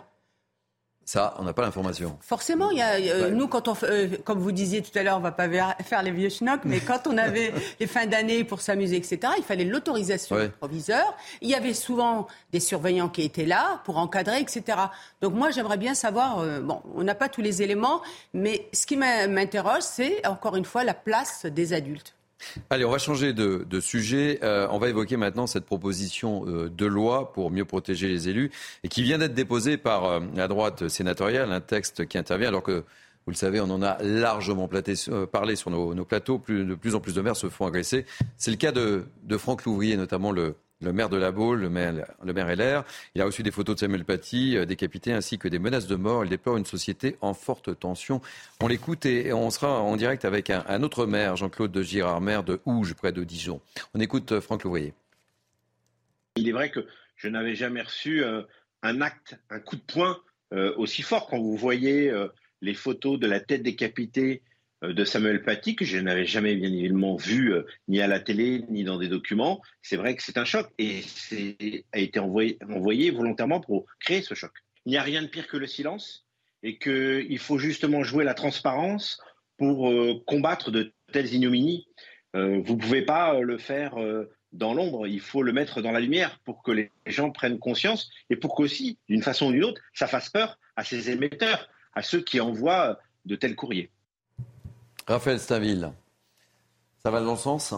[1.13, 2.17] Ça, on n'a pas l'information.
[2.21, 5.21] Forcément, il y a, nous, quand on, euh, comme vous disiez tout à l'heure, on
[5.21, 5.49] va pas
[5.83, 9.43] faire les vieux schnocks, mais quand on avait les fins d'année pour s'amuser, etc., il
[9.43, 11.17] fallait l'autorisation du proviseur.
[11.41, 14.79] Il y avait souvent des surveillants qui étaient là pour encadrer, etc.
[15.21, 18.03] Donc moi, j'aimerais bien savoir, euh, bon, on n'a pas tous les éléments,
[18.33, 22.15] mais ce qui m'interroge, c'est encore une fois la place des adultes.
[22.71, 24.41] Allez, on va changer de, sujet.
[24.43, 28.51] Euh, on va évoquer maintenant cette proposition euh, de loi pour mieux protéger les élus
[28.85, 32.63] et qui vient d'être déposée par euh, la droite sénatoriale, un texte qui intervient alors
[32.63, 32.85] que,
[33.27, 34.69] vous le savez, on en a largement
[35.31, 36.43] parlé sur nos, plateaux.
[36.49, 38.07] de plus en plus de maires se font agresser.
[38.37, 41.71] C'est le cas de, de Franck Louvrier, notamment le, le maire de la Baule, le
[41.71, 41.93] maire,
[42.25, 42.85] le LR.
[43.15, 45.97] Il a reçu des photos de Samuel Paty, euh, décapité, ainsi que des menaces de
[45.97, 46.25] mort.
[46.25, 48.21] Il déplore une société en forte tension.
[48.61, 52.43] On l'écoute et on sera en direct avec un, autre maire, Jean-Claude de Girard, maire
[52.43, 53.61] de Houge, près de Dijon.
[53.95, 54.95] On écoute euh, Franck Levoyer.
[56.37, 58.43] Il est vrai que je n'avais jamais reçu euh,
[58.83, 60.19] un acte, un coup de poing
[60.79, 61.29] aussi fort.
[61.29, 62.13] Quand vous voyez
[62.61, 64.43] les photos de la tête décapitée
[64.83, 68.65] de Samuel Paty, que je n'avais jamais bien évidemment vu euh, ni à la télé
[68.71, 69.61] ni dans des documents.
[69.83, 74.23] C'est vrai que c'est un choc et c'est a été envoyé, envoyé volontairement pour créer
[74.23, 74.53] ce choc.
[74.87, 76.27] Il n'y a rien de pire que le silence
[76.63, 79.21] et qu'il faut justement jouer la transparence
[79.59, 81.87] pour euh, combattre de telles ignominies.
[82.35, 83.97] vous ne pouvez pas le faire
[84.53, 88.11] dans l'ombre, il faut le mettre dans la lumière pour que les gens prennent conscience
[88.31, 92.03] et pour qu'aussi, d'une façon ou d'une autre, ça fasse peur à ces émetteurs, à
[92.03, 93.91] ceux qui envoient de tels courriers.
[95.07, 95.91] Raphaël Staville,
[97.03, 97.75] ça va dans le sens?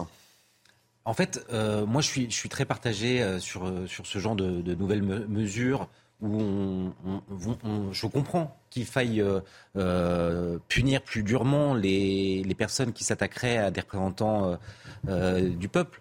[1.05, 4.73] En fait, euh, moi je suis, très partagé euh, sur, euh, sur ce genre de,
[4.75, 5.89] nouvelles mesures
[6.21, 6.93] où
[7.91, 9.21] je comprends qu'il faille
[10.69, 14.57] punir plus durement les, personnes qui s'attaqueraient à des représentants
[15.05, 15.99] du peuple.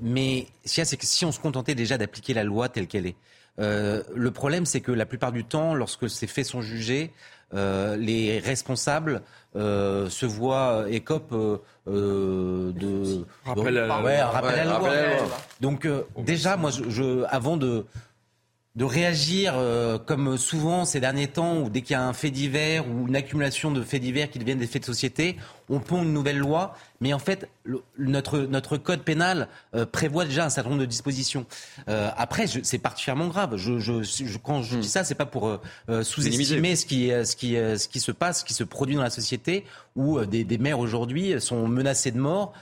[0.00, 3.16] mais que si on se contentait déjà d'appliquer la loi telle qu'elle est,
[3.58, 7.12] le problème c'est que la plupart du temps, lorsque ces faits sont jugés,
[7.54, 9.22] euh, les responsables
[9.54, 14.90] euh, se voient écopent euh, de rappel, à, la loi.
[15.60, 15.86] Donc
[16.18, 17.86] déjà, moi, je, avant de
[18.76, 22.30] de réagir euh, comme souvent ces derniers temps, où dès qu'il y a un fait
[22.30, 25.36] divers ou une accumulation de faits divers qui deviennent des faits de société,
[25.68, 26.74] on pond une nouvelle loi.
[27.00, 27.48] Mais en fait,
[27.98, 31.46] notre, notre code pénal euh, prévoit déjà un certain nombre de dispositions.
[31.88, 33.56] Euh, après, c'est particulièrement grave.
[33.56, 35.60] Je, je, quand je dis ça, c'est pas pour
[36.02, 39.10] sous-estimer ce qui, ce, qui, ce qui se passe, ce qui se produit dans la
[39.10, 39.64] société,
[39.94, 42.52] où des, des maires aujourd'hui sont menacés de mort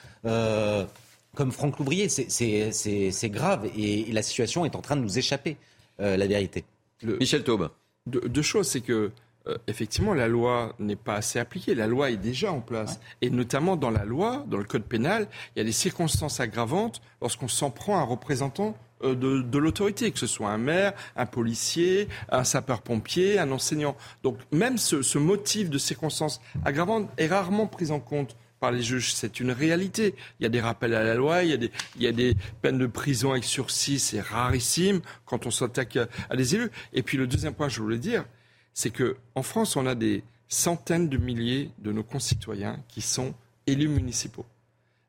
[1.35, 2.09] comme Franck Loubrier.
[2.09, 5.57] C'est grave et, la situation est en train de nous échapper.
[6.03, 6.65] Euh, la vérité.
[7.03, 7.71] Michel Taube.
[8.07, 9.13] deux choses, c'est que
[9.49, 11.75] euh, effectivement, la loi n'est pas assez appliquée.
[11.75, 13.01] La loi est déjà en place.
[13.21, 17.01] Et notamment dans la loi, dans le code pénal, il y a des circonstances aggravantes
[17.21, 21.27] lorsqu'on s'en prend à un représentant euh, de, l'autorité, que ce soit un maire, un
[21.27, 23.97] policier, un sapeur-pompier, un enseignant.
[24.23, 28.81] Donc même ce, ce motif de circonstances aggravantes est rarement pris en compte par les
[28.81, 29.13] juges.
[29.13, 30.15] C'est une réalité.
[30.39, 33.33] Il y a des rappels à la loi, il y a des, peines de prison
[33.33, 35.99] avec sursis, c'est rarissime quand on s'attaque
[36.31, 36.71] à des élus.
[36.93, 38.25] Et puis le deuxième point, je voulais dire,
[38.73, 43.35] c'est que en France, on a des centaines de milliers de nos concitoyens qui sont
[43.67, 44.47] élus municipaux.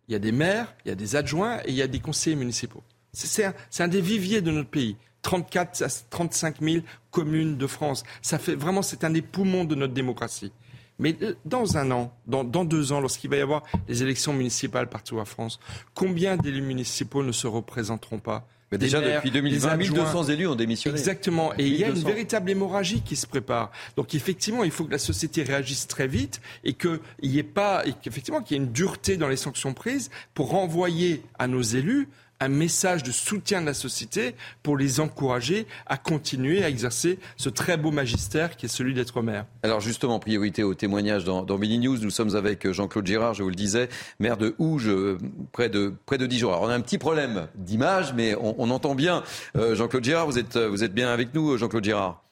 [0.08, 1.99] Il y a des maires, il y a des adjoints et il y a des
[1.99, 2.82] conseillers municipaux.
[3.12, 4.97] C'est un, un, des viviers de notre pays.
[5.22, 8.04] 34 à 35 000 communes de France.
[8.24, 10.51] Ça fait vraiment, c'est un des poumons de notre démocratie.
[11.00, 14.89] Mais euh, dans un an, dans, deux ans, lorsqu'il va y avoir les élections municipales
[14.89, 15.60] partout en France,
[15.94, 18.48] combien d'élus municipaux ne se représenteront pas?
[18.72, 20.98] Mais déjà, depuis 2020, 1200 élus ont démissionné.
[20.98, 21.54] Exactement.
[21.60, 23.72] Et il y a une véritable hémorragie qui se prépare.
[23.96, 27.86] Donc, effectivement, il faut que la société réagisse très vite et qu'il n'y ait pas,
[27.86, 31.62] et qu'effectivement, qu'il y ait une dureté dans les sanctions prises pour renvoyer à nos
[31.62, 32.10] élus
[32.44, 37.50] un message de soutien de la société pour les encourager à continuer à exercer ce
[37.50, 39.46] très beau magistère qui est celui d'être maire.
[39.64, 41.98] Alors justement, priorité au témoignage dans, dans News.
[41.98, 43.89] Nous sommes avec Jean-Claude Girard, je vous le disais,
[44.20, 45.18] maire de Houge, euh,
[45.52, 46.28] près de, près de.
[46.34, 49.24] Alors on a un petit problème d'image, mais on, entend bien.
[49.56, 52.24] Euh, Jean-Claude Girard, vous êtes bien avec nous, Jean-Claude Girard?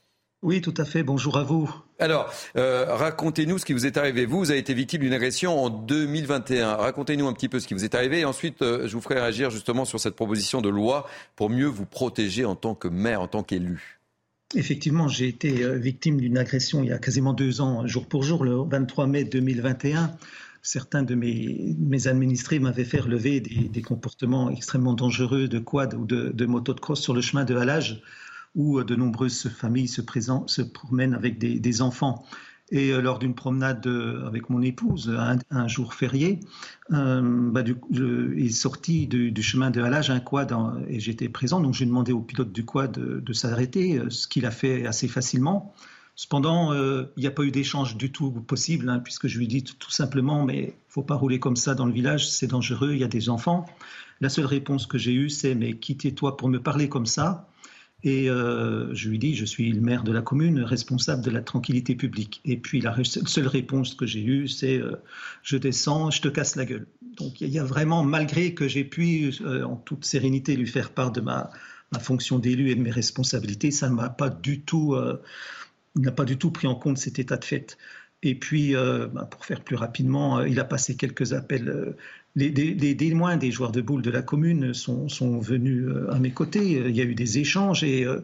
[0.43, 1.03] Oui, tout à fait.
[1.03, 1.73] Bonjour à vous.
[1.99, 4.25] Alors, euh, racontez-nous ce qui vous est arrivé.
[4.25, 6.75] Vous, vous avez été victime d'une agression en 2021.
[6.75, 9.15] Racontez-nous un petit peu ce qui vous est arrivé et ensuite, euh, je vous ferai
[9.15, 13.21] réagir justement sur cette proposition de loi pour mieux vous protéger en tant que maire,
[13.21, 13.99] en tant qu'élu.
[14.55, 18.23] Effectivement, j'ai été euh, victime d'une agression il y a quasiment deux ans, jour pour
[18.23, 20.11] jour, le 23 mai 2021
[20.63, 26.05] certains de mes, mes administrés m'avaient fait relever des, comportements extrêmement dangereux de quad ou
[26.05, 28.03] de, de moto de cross sur le chemin de halage
[28.55, 30.01] où euh, de nombreuses familles se,
[30.47, 32.25] se promènent avec des, enfants.
[32.71, 35.13] Et euh, lors d'une promenade euh, avec mon épouse,
[35.49, 36.39] un, jour férié,
[36.89, 40.53] bah, il est sorti du, chemin de halage un quad
[40.87, 41.59] et j'étais présent.
[41.59, 45.73] Donc j'ai demandé au pilote du quad de, s'arrêter, ce qu'il a fait assez facilement.
[46.15, 49.63] Cependant, il n'y a pas eu d'échange du tout possible, hein, puisque je lui dit
[49.63, 52.99] tout, tout simplement, mais faut pas rouler comme ça dans le village, c'est dangereux, il
[52.99, 53.65] y a des enfants.
[54.19, 57.49] La seule réponse que j'ai eue, c'est, mais quittez-toi pour me parler comme ça?
[58.03, 61.41] Et euh, je lui dis, je suis le maire de la commune, responsable de la
[61.41, 62.41] tranquillité publique.
[62.45, 64.95] Et puis la seule réponse que j'ai eue, c'est euh,
[65.43, 66.87] je descends, je te casse la gueule.
[67.17, 70.91] Donc il y a vraiment, malgré que j'ai pu euh, en toute sérénité lui faire
[70.91, 71.51] part de ma,
[71.99, 74.95] fonction d'élu et de mes responsabilités, ça m'a pas du tout,
[75.97, 77.77] n'a pas du tout pris en compte cet état de fait.
[78.23, 81.97] Et puis, bah, pour faire plus rapidement, il a passé quelques appels
[82.35, 85.07] les, témoins des joueurs de boules de la commune sont,
[85.39, 86.71] venus euh, à mes côtés.
[86.71, 88.21] Il y a eu des échanges et euh,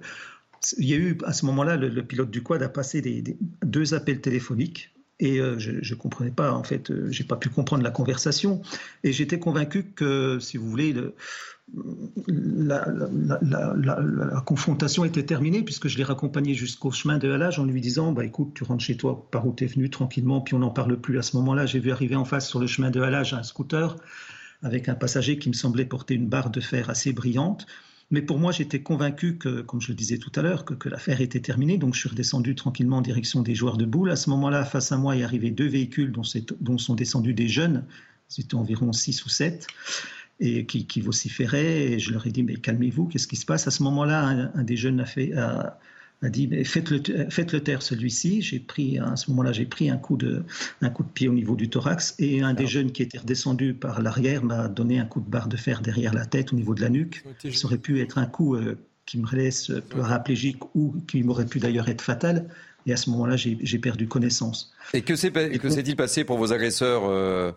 [0.78, 3.24] il y a eu à ce moment-là, le, pilote du quad a passé
[3.64, 7.84] deux appels téléphoniques et euh, je ne comprenais pas, en fait, j'ai pas pu comprendre
[7.84, 8.62] la conversation.
[9.04, 11.16] Et j'étais convaincu que, si vous voulez, le,
[12.28, 12.88] la,
[13.42, 18.14] la, confrontation était terminée puisque je l'ai raccompagné jusqu'au chemin de halage en lui disant
[18.14, 20.70] bah écoute tu rentres chez toi par où tu es venu tranquillement puis on n'en
[20.70, 21.66] parle plus à ce moment-là.
[21.66, 23.98] J'ai vu arriver en face sur le chemin de halage un scooter
[24.64, 27.68] avec un passager qui me semblait porter une barre de fer assez brillante
[28.10, 31.22] mais pour moi j'étais convaincu que comme je le disais tout à l'heure que, l'affaire
[31.22, 31.78] était terminée.
[31.78, 34.12] Donc je suis redescendu tranquillement en direction des joueurs de boules.
[34.12, 37.86] À ce moment-là face à moi il arrivé deux véhicules dont, sont descendus des jeunes.
[38.28, 39.68] C'était environ six ou sept
[40.40, 41.94] et qui, vociféraient.
[41.94, 43.68] Et je leur ai dit, mais calmez-vous, qu'est-ce qui se passe?
[43.68, 45.32] À ce moment-là, un, des jeunes a, fait,
[46.24, 48.42] dit, faites-le faites -le taire celui-ci.
[48.42, 50.44] J'ai pris, à ce moment-là, j'ai pris un coup, de,
[50.82, 52.16] un coup de pied au niveau du thorax.
[52.20, 55.48] Et un des jeunes qui était redescendu par l'arrière m'a donné un coup de barre
[55.48, 57.24] de fer derrière la tête au niveau de la nuque.
[57.52, 61.60] Ça aurait pu être un coup euh, qui me laisse paraplégique ou qui m'aurait pu
[61.60, 62.48] d'ailleurs être fatal.
[62.88, 64.74] Et à ce moment-là, j'ai perdu connaissance.
[64.94, 67.52] Et que s'est-il passé pour vos agresseurs euh,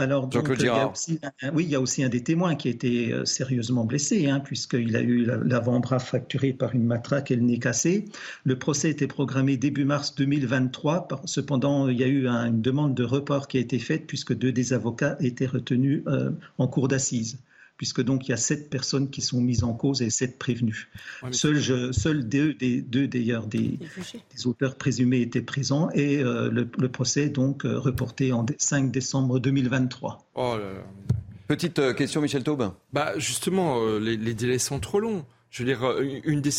[0.00, 1.20] alors, donc, il y a aussi,
[1.52, 4.40] oui, il y a aussi un des témoins qui a été euh, sérieusement blessé, hein,
[4.40, 8.06] puisqu'il a eu l'avant-bras fracturé par une matraque et le nez cassé.
[8.44, 11.08] Le procès était programmé début mars 2023.
[11.26, 14.52] Cependant, il y a eu une demande de report qui a été faite, puisque deux
[14.52, 17.38] des avocats étaient retenus euh, en cour d'assises
[17.80, 20.86] puisque donc il y a sept personnes qui sont mises en cause et sept prévenus.
[21.32, 23.78] seuls deux, des, deux d'ailleurs des,
[24.44, 30.28] auteurs présumés étaient présents et euh, le, procès donc euh, reporté en 5 décembre 2023.
[31.48, 32.70] Petite euh, question, Michel Taube.
[32.92, 36.52] Bah justement, les, les délais sont trop longs je veux dire, euh, une des,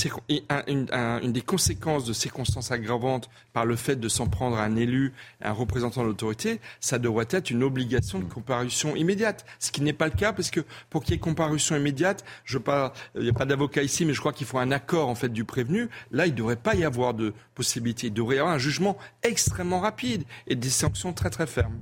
[0.67, 5.13] une, des, conséquences de circonstances aggravantes par le fait de s'en prendre à un élu,
[5.41, 9.45] un représentant de l'autorité, ça devrait être une obligation de comparution immédiate.
[9.59, 12.57] Ce qui n'est pas le cas, parce que pour qu'il y ait comparution immédiate, je
[12.57, 15.15] pas, il n'y a pas d'avocat ici, mais je crois qu'il faut un accord en
[15.15, 15.89] fait du prévenu.
[16.11, 18.07] Là, il ne devrait pas y avoir de possibilité.
[18.07, 21.79] Il devrait y avoir un jugement extrêmement rapide et des sanctions très très fermes.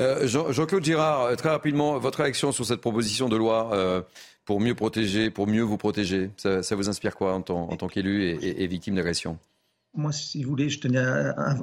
[0.00, 4.04] Euh, Jean-Claude Girard, euh, très rapidement, votre réaction sur cette proposition de loi
[4.48, 8.66] pour mieux protéger, pour mieux vous protéger Ça, vous inspire quoi en tant, qu'élu et,
[8.66, 9.38] victime d'agression?
[9.94, 11.58] Moi, si vous voulez, je tenais à,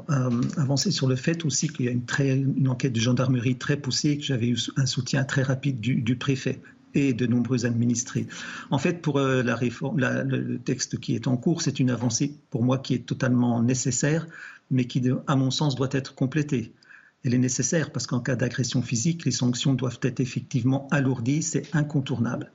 [0.57, 4.23] avancer sur le fait aussi qu'il y a une, enquête de gendarmerie très poussée, que
[4.23, 6.59] j'avais eu un soutien très rapide du, préfet
[6.93, 8.27] et de nombreux administrés.
[8.69, 12.35] En fait, pour euh, la réforme, le texte qui est en cours, c'est une avancée
[12.51, 14.27] pour moi qui est totalement nécessaire,
[14.69, 16.71] mais qui, à mon sens, doit être complétée.
[17.23, 21.73] Elle est nécessaire parce qu'en cas d'agression physique, les sanctions doivent être effectivement alourdies, c'est
[21.73, 22.51] incontournable.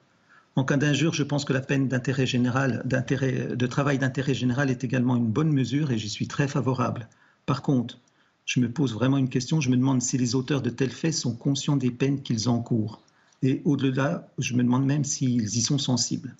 [0.57, 4.85] En cas d'injure, je pense que la peine d'intérêt général, de travail d'intérêt général est
[4.85, 7.09] également une bonne mesure et j'y suis très favorable.
[7.47, 7.99] Par contre,
[8.45, 11.15] je me pose vraiment une question, je me demande si les auteurs de tels faits
[11.15, 13.01] sont conscients des peines qu'ils encourent.
[13.43, 16.35] Et au-delà, je me demande même s'ils y sont sensibles.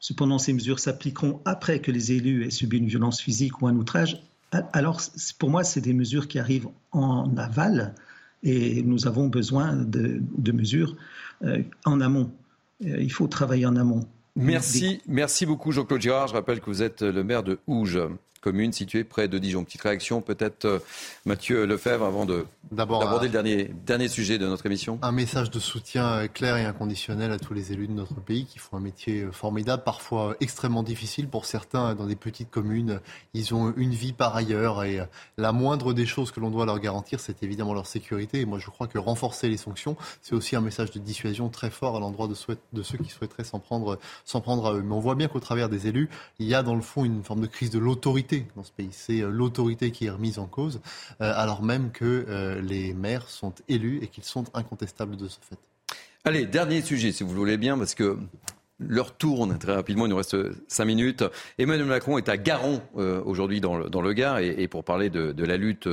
[0.00, 3.76] Cependant, ces mesures s'appliqueront après que les élus aient subi une violence physique ou un
[3.76, 4.22] outrage.
[4.72, 5.00] Alors,
[5.38, 7.94] pour moi, c'est des mesures qui arrivent en aval
[8.42, 10.96] et nous avons besoin de, mesures
[11.44, 12.32] euh, en amont.
[12.82, 14.06] Il faut travailler en amont.
[14.34, 16.28] Merci, merci beaucoup Jean-Claude Girard.
[16.28, 18.00] Je rappelle que vous êtes le maire de Ouge
[18.42, 19.64] commune située près de Dijon.
[19.64, 20.78] Petite réaction peut-être euh,
[21.24, 24.98] Mathieu Lefebvre avant de d'aborder le dernier, dernier sujet de notre émission.
[25.02, 28.46] Un message de soutien euh, clair et inconditionnel à tous les élus de notre pays
[28.46, 33.00] qui font un métier euh, formidable, parfois extrêmement difficile pour certains dans des petites communes.
[33.32, 35.00] Ils ont une vie par ailleurs et
[35.38, 38.40] la moindre des choses que l'on doit leur garantir, c'est évidemment leur sécurité.
[38.40, 41.70] Et moi, je crois que renforcer les sanctions, c'est aussi un message de dissuasion très
[41.70, 42.34] fort à l'endroit de,
[42.72, 44.82] de, ceux qui souhaiteraient s'en prendre, s'en prendre à eux.
[44.82, 47.22] Mais on voit bien qu'au travers des élus, il y a dans le fond une
[47.22, 48.88] forme de crise de l'autorité dans ce pays.
[48.90, 50.80] C'est euh, l'autorité qui est remise en cause,
[51.20, 55.38] euh, alors même que euh, les maires sont élus et qu'ils sont incontestables de ce
[55.40, 55.58] fait.
[56.24, 58.18] Allez, dernier sujet, si vous voulez bien, parce que
[58.88, 61.22] L'heure tourne très rapidement, il nous reste cinq minutes.
[61.56, 62.82] Emmanuel Macron est à Garon
[63.24, 65.88] aujourd'hui dans le, dans le Gard et, pour parler de la lutte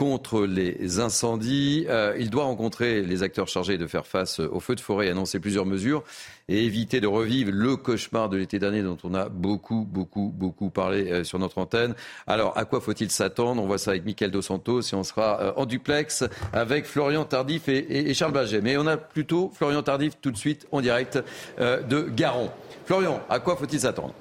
[0.00, 1.84] contre les incendies.
[1.90, 5.10] Euh, il doit rencontrer les acteurs chargés de faire face aux feux de forêt et
[5.10, 6.02] annoncer plusieurs mesures
[6.48, 10.70] et éviter de revivre le cauchemar de l'été dernier dont on a beaucoup, beaucoup, beaucoup
[10.70, 11.94] parlé euh, sur notre antenne.
[12.26, 13.62] Alors, à quoi faut-il s'attendre?
[13.62, 16.24] On voit ça avec Mickaël Dos Santos et on sera euh, en duplex
[16.54, 18.62] avec Florian Tardif et, Charles Baget.
[18.62, 21.22] Mais on a plutôt Florian Tardif tout de suite en direct
[21.58, 22.48] de Garon.
[22.86, 24.14] Florian, à quoi faut-il s'attendre?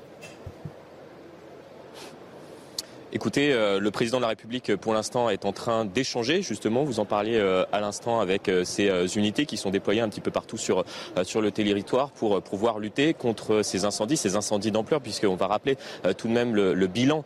[3.12, 7.00] Écoutez, euh, le président de la République, pour l'instant, est en train d'échanger, justement, vous
[7.00, 10.30] en parliez euh, à l'instant, avec euh, ces unités qui sont déployées un petit peu
[10.30, 10.86] partout sur,
[11.24, 15.76] sur le territoire pour pouvoir lutter contre ces incendies, ces incendies d'ampleur, puisqu'on va rappeler
[16.18, 17.24] tout de même le, bilan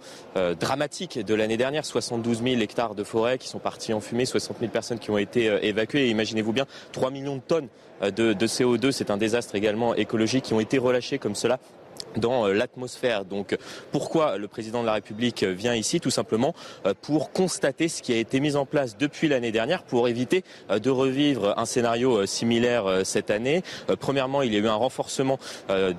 [0.59, 4.59] dramatique de l'année dernière, 72 000 hectares de forêt qui sont partis en fumée, 60
[4.59, 7.67] 000 personnes qui ont été évacuées, imaginez-vous bien, 3 millions de tonnes
[8.01, 11.59] de, de CO2, c'est un désastre également écologique, qui ont été relâchés comme cela
[12.17, 13.25] dans euh, l'atmosphère.
[13.25, 13.57] Donc
[13.91, 16.53] pourquoi le président de la République vient ici Tout simplement
[16.85, 20.43] euh, pour constater ce qui a été mis en place depuis l'année dernière pour éviter
[20.69, 23.63] euh, de revivre un scénario similaire cette année?
[23.99, 25.39] Premièrement, il y a eu un renforcement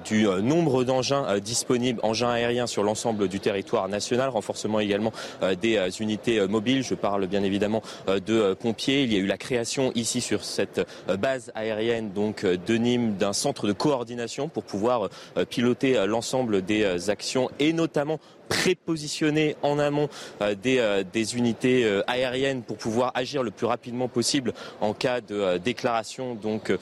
[0.04, 5.12] du nombre d'engins disponibles, engins aériens sur l'ensemble du territoire national, renforcement également
[5.60, 6.82] des unités mobiles.
[6.82, 9.02] Je parle bien évidemment de pompiers.
[9.02, 10.80] Il y a eu la création ici sur cette
[11.18, 15.08] base aérienne donc de Nîmes d'un centre de coordination pour pouvoir
[15.48, 20.08] piloter l'ensemble des euh, actions et notamment prépositionner en amont
[20.40, 25.58] euh, euh, des, unités aériennes pour pouvoir agir le plus rapidement possible en cas de
[25.58, 26.72] déclaration donc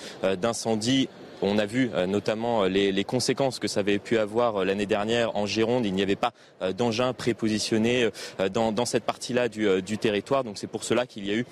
[0.41, 1.09] d'incendie
[1.41, 5.85] on a vu notamment les, conséquences que ça avait pu avoir l'année dernière en Gironde.
[5.85, 6.33] Il n'y avait pas
[6.77, 8.11] d'engins prépositionnés
[8.53, 10.45] dans, cette partie-là du, territoire.
[10.45, 11.47] Donc c'est pour cela qu'il y a eu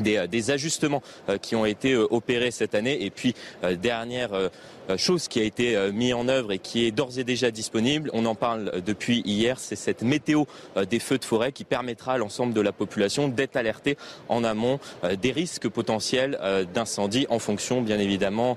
[0.00, 1.02] des, ajustements
[1.40, 3.04] qui ont été opérés cette année.
[3.04, 3.34] Et puis,
[3.76, 4.48] dernière euh,
[4.96, 8.10] chose qui a été euh, mise en œuvre et qui est d'ores et déjà disponible.
[8.12, 9.58] On en parle euh, depuis hier.
[9.58, 10.44] C'est cette météo
[10.88, 13.96] des feux de forêt qui permettra à l'ensemble de la population d'être alertée
[14.28, 14.78] en amont
[15.20, 16.38] des risques potentiels
[16.72, 18.56] d'incendie en fonction, bien évidemment,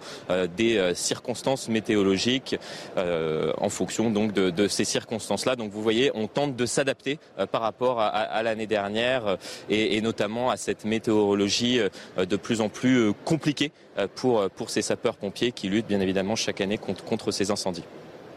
[0.56, 2.56] des circonstances météorologiques,
[2.96, 5.56] en fonction donc de, ces circonstances-là.
[5.56, 7.20] Donc vous voyez, on tente de s'adapter
[7.52, 9.38] par rapport à, l'année dernière
[9.70, 11.80] et, et, notamment à cette météorologie
[12.18, 13.72] de plus en plus compliquée
[14.16, 17.84] pour, pour ces sapeurs-pompiers qui luttent bien évidemment chaque année contre, ces incendies.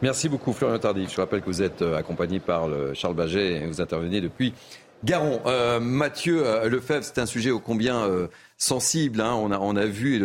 [0.03, 1.13] Merci beaucoup Florian Tardif.
[1.15, 4.53] Je rappelle que vous êtes euh, accompagné par le Charles Baget et vous intervenez depuis
[5.05, 5.41] Garon.
[5.47, 8.09] Euh, Mathieu euh, Lefebvre, c'est un sujet ô combien
[8.59, 9.21] sensible.
[9.21, 9.35] Hein.
[9.35, 10.19] On, a, on a vu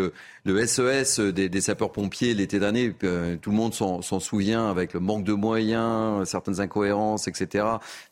[0.45, 2.91] le, SES e des, sapeurs-pompiers l'été dernier.
[2.91, 7.65] tout le monde s'en souvient avec le manque de moyens, certaines incohérences, etc.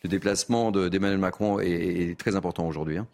[0.04, 2.98] Le déplacement d'Emmanuel Macron est, très important aujourd'hui.
[2.98, 3.08] Hein.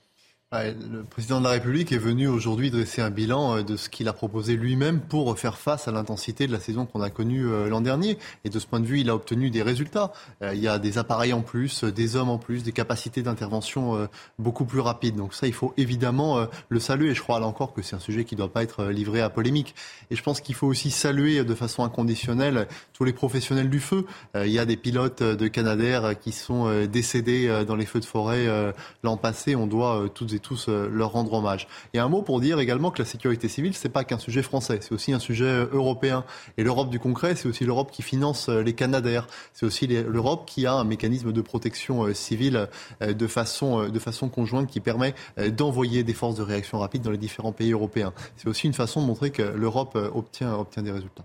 [0.54, 4.08] Le président de la République est venu aujourd'hui dresser un bilan euh, de ce qu'il
[4.08, 7.68] a proposé lui-même pour faire face à l'intensité de la saison qu'on a connue euh,
[7.70, 8.20] l'an dernier.
[8.46, 10.14] Et de ce point de vue, il a obtenu des résultats.
[10.44, 14.08] Euh, il y a des appareils en plus, des hommes en plus, des capacités d'intervention
[14.38, 15.16] beaucoup plus rapides.
[15.16, 17.12] Donc ça, il faut évidemment le saluer.
[17.12, 19.22] Et je crois là encore que c'est un sujet qui ne doit pas être livré
[19.22, 19.74] à polémique.
[20.12, 24.06] Et je pense qu'il faut aussi saluer de façon inconditionnelle tous les professionnels du feu.
[24.36, 28.74] Il y a des pilotes de Canadair qui sont décédés dans les feux de forêt
[29.04, 29.56] l'an passé.
[29.56, 31.68] On doit toutes et tous euh, leur rendre hommage.
[31.94, 34.78] Et un mot pour dire également que la sécurité civile, c'est pas qu'un sujet français,
[34.82, 36.24] c'est aussi un sujet euh, européen.
[36.58, 39.26] Et l'Europe du concret, c'est aussi l'Europe qui finance euh, les Canadaires.
[39.54, 42.68] C'est aussi l'Europe qui a un mécanisme de protection civile
[43.02, 47.18] de façon, de façon conjointe qui permet d'envoyer des forces de réaction rapide dans les
[47.18, 48.14] différents pays européens.
[48.36, 51.24] C'est aussi une façon de montrer que l'Europe obtient, obtient des résultats.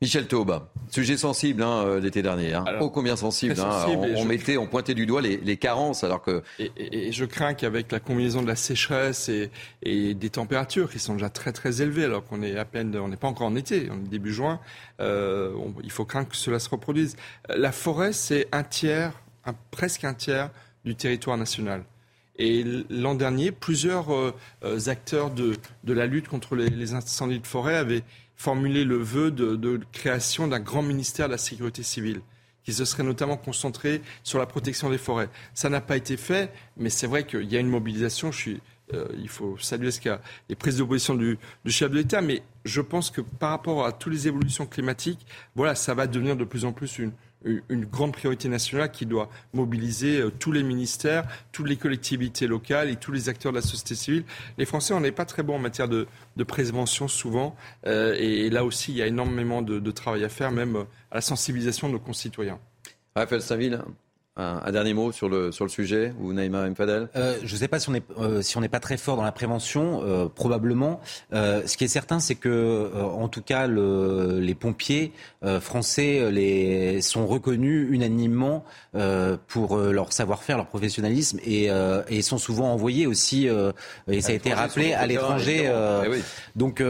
[0.00, 2.54] Michel Tauba, sujet sensible hein, euh, l'été dernier.
[2.54, 2.64] Hein.
[2.80, 3.84] oh, combien sensible, hein.
[4.14, 6.44] On, mettait, on pointait du doigt les, carences alors que.
[6.60, 11.30] Et, je crains qu'avec la combinaison de la sécheresse et, des températures qui sont déjà
[11.30, 13.96] très très élevées, alors qu'on est à peine, on n'est pas encore en été, on
[13.96, 14.60] est début juin,
[15.00, 17.16] euh, il faut craindre que cela se reproduise.
[17.48, 19.20] La forêt, c'est un tiers,
[19.72, 20.50] presque un tiers
[20.84, 21.82] du territoire national.
[22.40, 24.32] Et l'an dernier, plusieurs euh,
[24.86, 28.04] acteurs de, la lutte contre les, les incendies de forêt avaient
[28.38, 32.20] formulé le vœu de, création d'un grand ministère de la sécurité civile
[32.62, 35.28] qui se serait notamment concentré sur la protection des forêts.
[35.54, 38.30] Ça n'a pas été fait, mais c'est vrai qu'il y a une mobilisation.
[38.30, 38.60] Je suis,
[38.92, 42.42] euh, il faut saluer ce qu'a les prises d'opposition du, du chef de l'État, mais
[42.64, 45.26] je pense que par rapport à toutes les évolutions climatiques,
[45.56, 47.12] voilà, ça va devenir de plus en plus une,
[47.44, 52.90] une grande priorité nationale qui doit mobiliser euh, tous les ministères, toutes les collectivités locales
[52.90, 54.24] et tous les acteurs de la société civile.
[54.56, 56.06] Les Français, on n'est pas très bons en matière de,
[56.46, 57.56] prévention souvent.
[57.86, 61.20] Euh, et, là aussi, il y a énormément de, travail à faire, même à la
[61.20, 62.58] sensibilisation de nos concitoyens.
[63.14, 63.82] Raphaël Saville,
[64.38, 67.08] un, dernier mot sur le, sur le sujet, ou Naïma Mfadel?
[67.16, 69.32] Euh, Je ne sais pas si on n'est euh, si pas très fort dans la
[69.32, 71.00] prévention, euh, probablement.
[71.32, 75.12] Euh, ce qui est certain, c'est que, euh, en tout cas, le, les pompiers
[75.60, 78.64] français les, sont reconnus unanimement
[79.46, 81.68] pour leur savoir-faire, leur professionnalisme, et,
[82.08, 83.48] et, sont souvent envoyés aussi,
[84.08, 85.70] et ça a été rappelé, à l'étranger.
[86.06, 86.22] Eh
[86.56, 86.82] donc,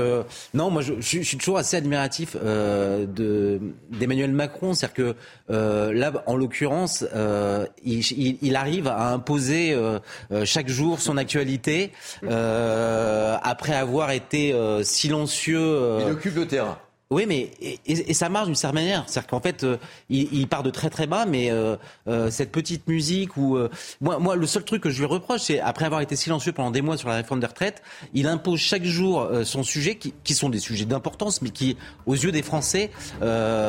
[0.54, 4.74] non, moi, je, je, suis toujours assez admiratif d'Emmanuel Macron.
[4.74, 5.14] C'est-à-dire
[5.48, 7.04] que là, en l'occurrence,
[7.38, 9.98] euh, il, arrive à imposer euh,
[10.32, 11.92] euh, chaque jour son actualité
[12.22, 16.00] après avoir été silencieux.
[16.00, 16.78] il occupe le terrain.
[17.10, 17.50] Oui, mais
[17.86, 19.04] et, ça marche d'une certaine manière.
[19.06, 19.78] C'est-à-dire qu'en fait, euh,
[20.10, 21.76] il, part de très très bas, mais euh,
[22.06, 23.58] euh, cette petite musique où
[24.02, 26.70] moi, moi, le seul truc que je lui reproche, c'est après avoir été silencieux pendant
[26.70, 27.82] des mois sur la réforme des retraites,
[28.12, 32.14] il impose chaque jour son sujet, qui, qui, sont des sujets d'importance, mais qui, aux
[32.14, 32.90] yeux des Français,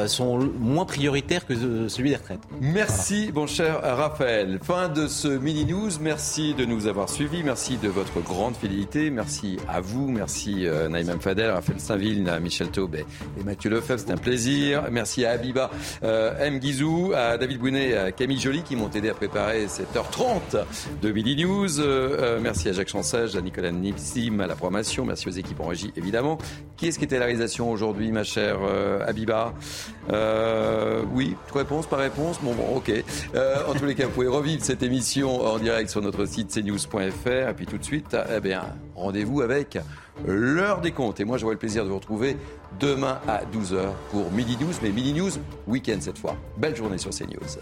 [0.08, 2.42] sont moins prioritaires que celui des retraites.
[2.60, 4.60] Merci, mon cher Raphaël.
[4.62, 5.92] Fin de ce mini news.
[6.02, 7.44] Merci de nous avoir suivis.
[7.44, 9.10] Merci de votre grande fidélité.
[9.10, 10.10] Merci à vous.
[10.10, 13.06] Merci Naïm Fadel, Raphaël Saint-Ville, Michel Taubet
[13.40, 14.00] et Mathieu Lefebvre.
[14.00, 14.84] C'est un plaisir.
[14.92, 15.70] Merci à Abiba
[16.04, 16.60] euh, M.
[16.60, 20.58] Guizou, à David Bounet, à Camille Joly qui m'ont aidé à préparer cette heure 30
[21.02, 21.80] de Midi News.
[21.80, 25.06] Euh, euh, merci à Jacques Chansage, à Nicolas Nipsim, à la programmation.
[25.06, 26.38] Merci aux équipes en régie, évidemment.
[26.78, 28.60] Qui est-ce qui était à la réalisation aujourd'hui, ma chère
[29.06, 29.54] Abiba
[31.14, 32.92] Oui, réponse par réponse Bon, bon, ok.
[33.68, 37.50] en tous les cas, vous pouvez revivre cette émission en direct sur notre site cnews.fr.
[37.50, 38.64] Et puis tout de suite, eh bien,
[38.96, 39.78] rendez-vous avec
[40.26, 41.20] l'heure des comptes.
[41.20, 42.38] Et moi, j'aurai le plaisir de vous retrouver
[42.80, 45.32] demain à 12h pour Midi News, mais Midi News
[45.68, 46.36] week-end cette fois.
[46.58, 47.60] Belle journée sur CNews.